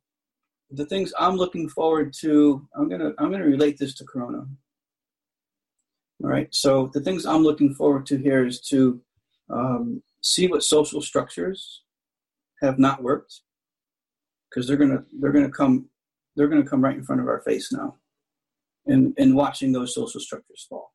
[0.70, 4.46] the things I'm looking forward to, I'm gonna I'm gonna relate this to Corona.
[6.22, 6.48] All right.
[6.52, 9.00] So the things I'm looking forward to here is to
[9.50, 11.82] um, see what social structures
[12.62, 13.40] have not worked
[14.48, 15.90] because they're gonna they're gonna come
[16.36, 17.96] they're to come right in front of our face now
[18.86, 20.92] and, and watching those social structures fall.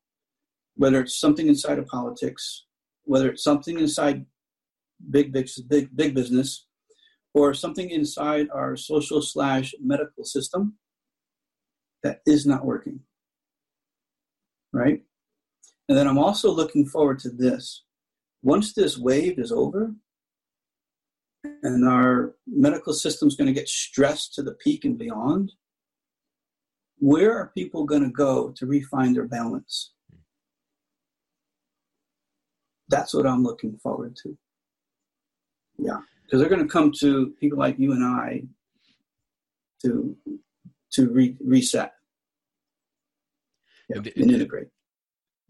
[0.76, 2.64] Whether it's something inside of politics,
[3.04, 4.24] whether it's something inside
[5.10, 6.66] big, big, big, big business,
[7.34, 10.74] or something inside our social slash medical system
[12.02, 13.00] that is not working.
[14.72, 15.02] Right?
[15.92, 17.82] And then I'm also looking forward to this.
[18.42, 19.94] Once this wave is over,
[21.62, 25.52] and our medical system is going to get stressed to the peak and beyond,
[26.96, 29.92] where are people going to go to refine their balance?
[32.88, 34.34] That's what I'm looking forward to.
[35.76, 38.44] Yeah, because they're going to come to people like you and I
[39.82, 40.16] to
[40.92, 41.92] to re- reset
[43.90, 44.68] yeah, and, and integrate.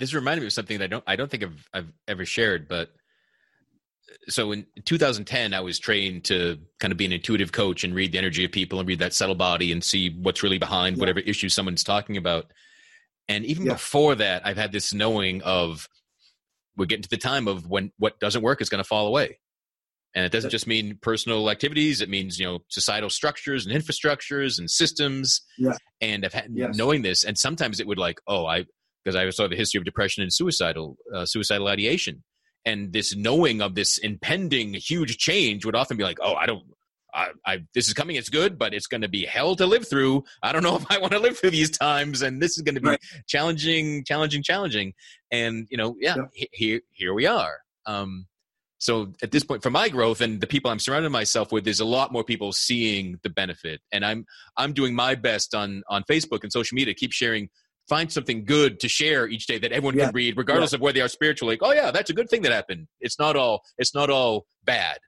[0.03, 2.67] This reminded me of something that I don't I don't think I've I've ever shared,
[2.67, 2.91] but
[4.29, 8.13] so in 2010 i was trained to kind of be an intuitive coach and read
[8.13, 11.01] the energy of people and read that subtle body and see what's really behind yeah.
[11.01, 12.53] whatever issue someone's talking about
[13.29, 13.73] and even yeah.
[13.73, 15.89] before that i've had this knowing of
[16.77, 19.39] we're getting to the time of when what doesn't work is going to fall away
[20.15, 24.59] and it doesn't just mean personal activities it means you know societal structures and infrastructures
[24.59, 25.73] and systems yeah.
[26.01, 26.77] and i've had yes.
[26.77, 28.65] knowing this and sometimes it would like oh i
[29.05, 32.23] because i saw the history of depression and suicidal uh, suicidal ideation
[32.65, 36.65] and this knowing of this impending huge change would often be like, oh, I don't.
[37.15, 38.17] I, I this is coming.
[38.17, 40.25] It's good, but it's going to be hell to live through.
[40.43, 42.77] I don't know if I want to live through these times, and this is going
[42.77, 43.01] to be right.
[43.27, 44.95] challenging, challenging, challenging.
[45.31, 46.47] And you know, yeah, yeah.
[46.53, 47.59] here here we are.
[47.85, 48.27] Um,
[48.79, 51.79] so at this point, for my growth and the people I'm surrounding myself with, there's
[51.79, 54.25] a lot more people seeing the benefit, and I'm
[54.57, 57.51] I'm doing my best on on Facebook and social media, keep sharing
[57.89, 60.07] find something good to share each day that everyone yeah.
[60.07, 60.77] can read, regardless yeah.
[60.77, 61.55] of where they are spiritually.
[61.55, 62.87] Like, oh yeah, that's a good thing that happened.
[63.01, 64.99] It's not all it's not all bad,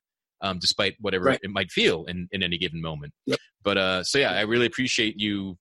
[0.41, 1.41] um, despite whatever right.
[1.43, 3.13] it might feel in, in any given moment.
[3.27, 3.39] Yep.
[3.63, 5.57] But uh, so yeah, I really appreciate you,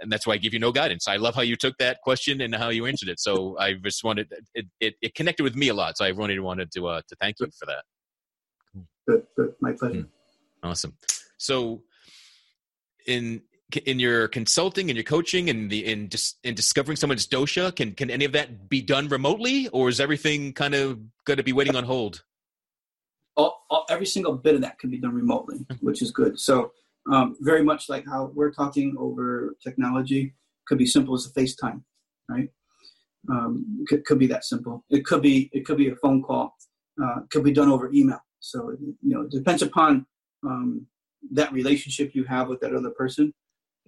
[0.00, 1.08] and that's why I give you no guidance.
[1.08, 3.20] I love how you took that question and how you answered it.
[3.20, 5.96] So I just wanted it it, it connected with me a lot.
[5.96, 7.84] So I really wanted to uh, to thank you for that.
[9.08, 10.02] Good, good, my pleasure.
[10.02, 10.68] Hmm.
[10.68, 10.96] Awesome.
[11.38, 11.82] So
[13.06, 13.42] in
[13.84, 17.92] in your consulting and your coaching and the in just in discovering someone's dosha can
[17.92, 21.52] can any of that be done remotely or is everything kind of going to be
[21.52, 22.22] waiting on hold
[23.36, 26.70] all, all, every single bit of that can be done remotely which is good so
[27.10, 30.34] um, very much like how we're talking over technology
[30.66, 31.82] Could be simple as a FaceTime,
[32.28, 32.48] right?
[33.30, 34.84] Um, could, could be that simple.
[34.90, 36.54] It could be it could be a phone call.
[37.02, 38.20] Uh, could be done over email.
[38.40, 40.06] So you know, it depends upon
[40.44, 40.86] um,
[41.32, 43.32] that relationship you have with that other person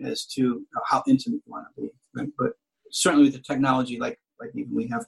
[0.04, 1.88] as to how intimate you want to be.
[2.14, 2.28] Right?
[2.38, 2.52] But
[2.90, 5.04] certainly with the technology, like like even we have,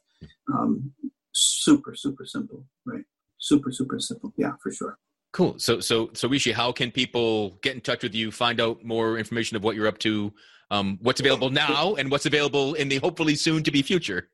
[0.52, 0.92] um,
[1.32, 3.04] super super simple, right?
[3.38, 4.32] Super super simple.
[4.36, 4.98] Yeah, for sure.
[5.32, 5.58] Cool.
[5.58, 9.18] So so so Rishi, how can people get in touch with you, find out more
[9.18, 10.32] information of what you're up to,
[10.70, 14.28] um, what's available now, and what's available in the hopefully soon to be future?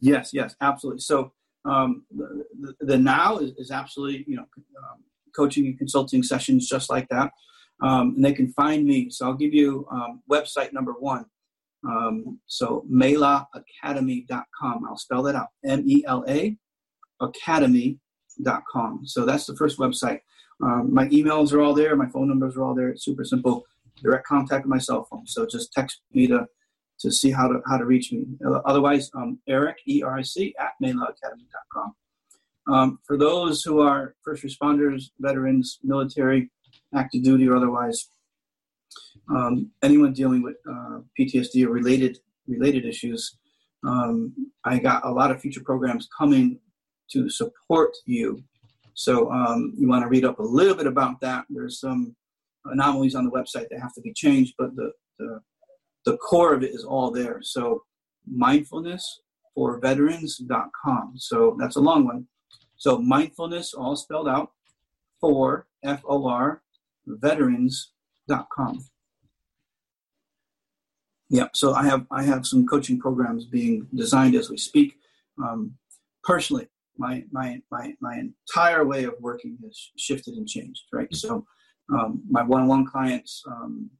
[0.00, 1.00] Yes, yes, absolutely.
[1.00, 1.32] So
[1.64, 4.46] um, the, the, the, now is, is, absolutely you know
[4.78, 5.04] um,
[5.36, 7.30] coaching and consulting sessions just like that,
[7.82, 9.10] um, and they can find me.
[9.10, 11.24] So I'll give you um, website number one.
[11.84, 14.86] Um, so melaacademy.com.
[14.86, 15.48] I'll spell that out.
[15.64, 16.56] M E L A
[17.20, 19.00] academy.com.
[19.04, 20.20] So that's the first website.
[20.62, 21.96] Um, my emails are all there.
[21.96, 22.90] My phone numbers are all there.
[22.90, 23.64] It's super simple.
[24.02, 25.26] Direct contact with my cell phone.
[25.26, 26.46] So just text me to
[27.00, 28.26] to see how to how to reach me.
[28.66, 31.94] Otherwise, um, Eric E R I C at melaacademy.com.
[32.70, 36.50] Um, for those who are first responders, veterans, military,
[36.94, 38.08] active duty, or otherwise,
[39.28, 43.38] um, anyone dealing with uh, PTSD or related related issues,
[43.86, 44.34] um,
[44.64, 46.58] I got a lot of future programs coming
[47.12, 48.42] to support you.
[48.94, 51.44] So um, you want to read up a little bit about that.
[51.48, 52.14] There's some
[52.66, 55.40] anomalies on the website that have to be changed, but the, the,
[56.04, 57.40] the core of it is all there.
[57.42, 57.84] So
[58.26, 59.20] mindfulness
[59.54, 61.14] for veterans.com.
[61.16, 62.26] So that's a long one.
[62.76, 64.52] So mindfulness, all spelled out,
[65.20, 66.62] for F O R
[67.06, 68.84] veterans.com.
[71.28, 74.96] Yeah, so I have I have some coaching programs being designed as we speak.
[75.42, 75.74] Um,
[76.24, 80.82] personally, my my my my entire way of working has shifted and changed.
[80.92, 81.46] Right, so
[81.92, 83.90] um, my one-on-one clients um,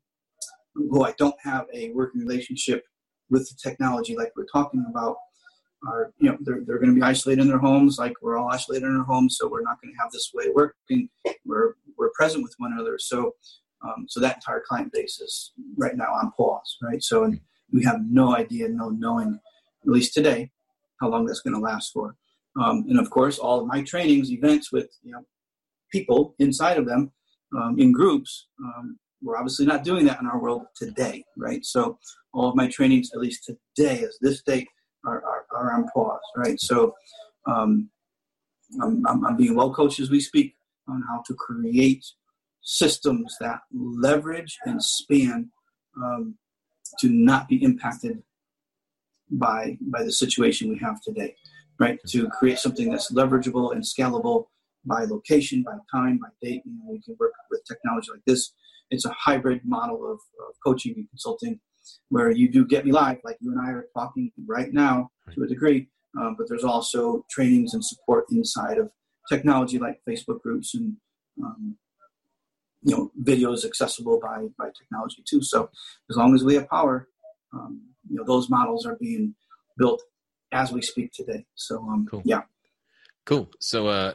[0.75, 2.85] who I don't have a working relationship
[3.31, 5.17] with the technology like we're talking about
[5.87, 8.51] are you know they're, they're going to be isolated in their homes like we're all
[8.51, 11.09] isolated in our homes so we're not going to have this way of working.
[11.45, 13.35] We're we're present with one another so
[13.83, 17.03] um, so that entire client base is right now on pause right?
[17.03, 17.41] So and
[17.73, 19.41] we have no idea no knowing
[19.85, 20.51] at least today
[21.01, 22.17] how long that's going to last for.
[22.61, 25.25] Um, and of course, all of my trainings, events with you know
[25.91, 27.13] people inside of them
[27.57, 31.65] um, in groups, um, we're obviously not doing that in our world today, right?
[31.65, 31.99] So
[32.33, 34.69] all of my trainings, at least today, as this date,
[35.05, 36.61] are, are, are on pause, right?
[36.61, 36.95] So
[37.47, 37.91] um,
[38.83, 40.57] I'm, I'm, I'm being well coached as we speak
[40.89, 42.05] on how to create
[42.63, 45.51] systems that leverage and span
[45.97, 46.37] um,
[46.99, 48.23] to not be impacted
[49.33, 51.37] by by the situation we have today
[51.81, 51.99] right?
[52.09, 54.47] To create something that's leverageable and scalable
[54.85, 56.63] by location, by time, by date.
[56.65, 58.53] You know, we can work with technology like this.
[58.91, 61.59] It's a hybrid model of, of coaching and consulting
[62.09, 65.43] where you do get me live, like you and I are talking right now to
[65.43, 65.89] a degree,
[66.19, 68.91] um, but there's also trainings and support inside of
[69.29, 70.97] technology like Facebook groups and
[71.43, 71.77] um,
[72.83, 75.43] you know videos accessible by by technology too.
[75.43, 75.71] So
[76.11, 77.09] as long as we have power,
[77.53, 79.35] um, you know those models are being
[79.79, 80.03] built
[80.53, 81.45] as we speak today.
[81.55, 82.23] So um, cool.
[82.25, 82.43] yeah,
[83.25, 83.51] cool.
[83.61, 84.15] So uh,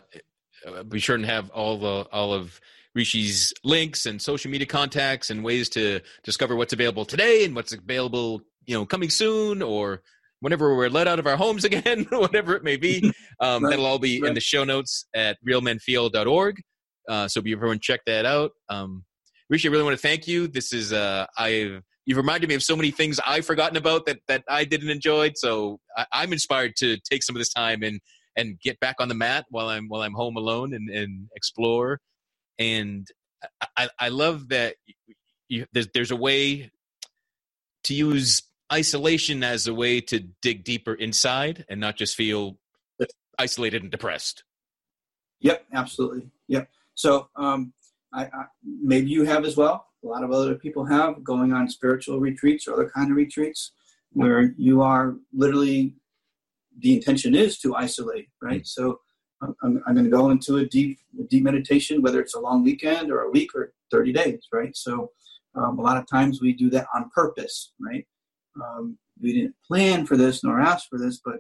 [0.88, 2.60] be sure and have all the all of
[2.94, 7.74] Rishi's links and social media contacts and ways to discover what's available today and what's
[7.74, 10.02] available, you know, coming soon or
[10.40, 13.12] whenever we're let out of our homes again, whatever it may be.
[13.40, 13.72] Um, right.
[13.72, 14.30] That'll all be right.
[14.30, 16.62] in the show notes at realmenfeel.org.
[17.08, 18.52] Uh, so be everyone check that out.
[18.70, 19.04] Um,
[19.50, 20.48] Rishi, I really want to thank you.
[20.48, 24.20] This is uh, I've you've reminded me of so many things I've forgotten about that
[24.28, 25.32] that I didn't enjoy.
[25.36, 28.00] So I, am inspired to take some of this time and
[28.36, 32.00] and get back on the mat while I'm while I'm home alone and, and explore.
[32.58, 33.08] And
[33.78, 34.76] I, I love that
[35.50, 36.72] you, there's there's a way
[37.86, 42.58] to use isolation as a way to dig deeper inside and not just feel
[43.38, 44.44] isolated and depressed.
[45.42, 46.30] Yep, absolutely.
[46.48, 46.70] Yep.
[46.96, 47.74] So um,
[48.14, 51.70] I, I, maybe you have as well a lot of other people have going on
[51.70, 53.72] spiritual retreats or other kind of retreats
[54.14, 55.94] where you are literally
[56.80, 58.82] the intention is to isolate right mm-hmm.
[58.82, 59.00] so
[59.42, 61.00] i'm, I'm going to go into a deep
[61.30, 65.12] deep meditation whether it's a long weekend or a week or 30 days right so
[65.56, 68.06] um, a lot of times we do that on purpose right
[68.62, 71.38] um, we didn't plan for this nor ask for this but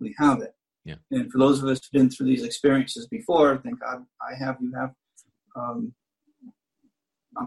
[0.00, 0.52] we have it
[0.84, 0.96] yeah.
[1.10, 4.56] and for those of us who've been through these experiences before thank god i have
[4.60, 4.90] you have
[5.56, 5.92] um,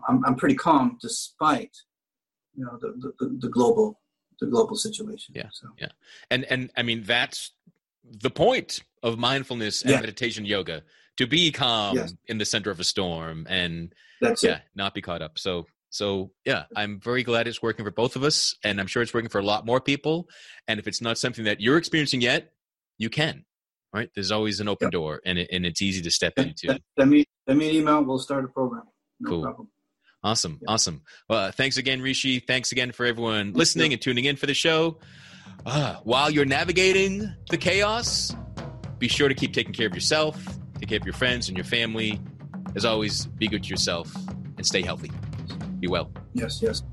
[0.07, 1.75] I'm, I'm pretty calm despite
[2.55, 4.00] you know the, the, the global
[4.41, 5.33] the global situation.
[5.35, 5.47] Yeah.
[5.53, 5.69] So.
[5.79, 5.87] Yeah.
[6.29, 7.51] And and I mean that's
[8.03, 10.01] the point of mindfulness and yeah.
[10.01, 10.83] meditation yoga
[11.17, 12.13] to be calm yes.
[12.27, 14.61] in the center of a storm and that's yeah, it.
[14.75, 15.39] not be caught up.
[15.39, 19.01] So So yeah, I'm very glad it's working for both of us, and I'm sure
[19.03, 20.29] it's working for a lot more people.
[20.67, 22.53] And if it's not something that you're experiencing yet,
[22.97, 23.45] you can.
[23.93, 24.09] Right?
[24.15, 24.91] There's always an open yep.
[24.93, 26.79] door, and it, and it's easy to step into.
[26.97, 28.01] Let me let me email.
[28.05, 28.83] We'll start a program.
[29.19, 29.41] No cool.
[29.43, 29.67] Problem.
[30.23, 30.59] Awesome.
[30.61, 30.73] Yeah.
[30.73, 31.01] Awesome.
[31.29, 32.39] Well, uh, thanks again, Rishi.
[32.39, 34.99] Thanks again for everyone listening and tuning in for the show.
[35.65, 38.35] Uh, while you're navigating the chaos,
[38.99, 40.43] be sure to keep taking care of yourself,
[40.79, 42.19] take care of your friends and your family.
[42.75, 44.13] As always, be good to yourself
[44.57, 45.11] and stay healthy.
[45.79, 46.11] Be well.
[46.33, 46.83] Yes, yes.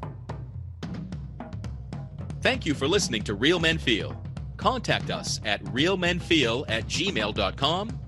[2.41, 4.21] Thank you for listening to Real Men Feel.
[4.57, 8.01] Contact us at realmenfeel at gmail.com.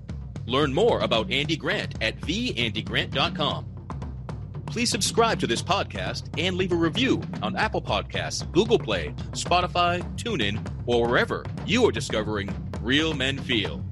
[0.47, 3.70] Learn more about Andy Grant at theandygrant.com.
[4.71, 10.01] Please subscribe to this podcast and leave a review on Apple Podcasts, Google Play, Spotify,
[10.15, 12.49] TuneIn, or wherever you are discovering
[12.79, 13.83] Real Men Feel.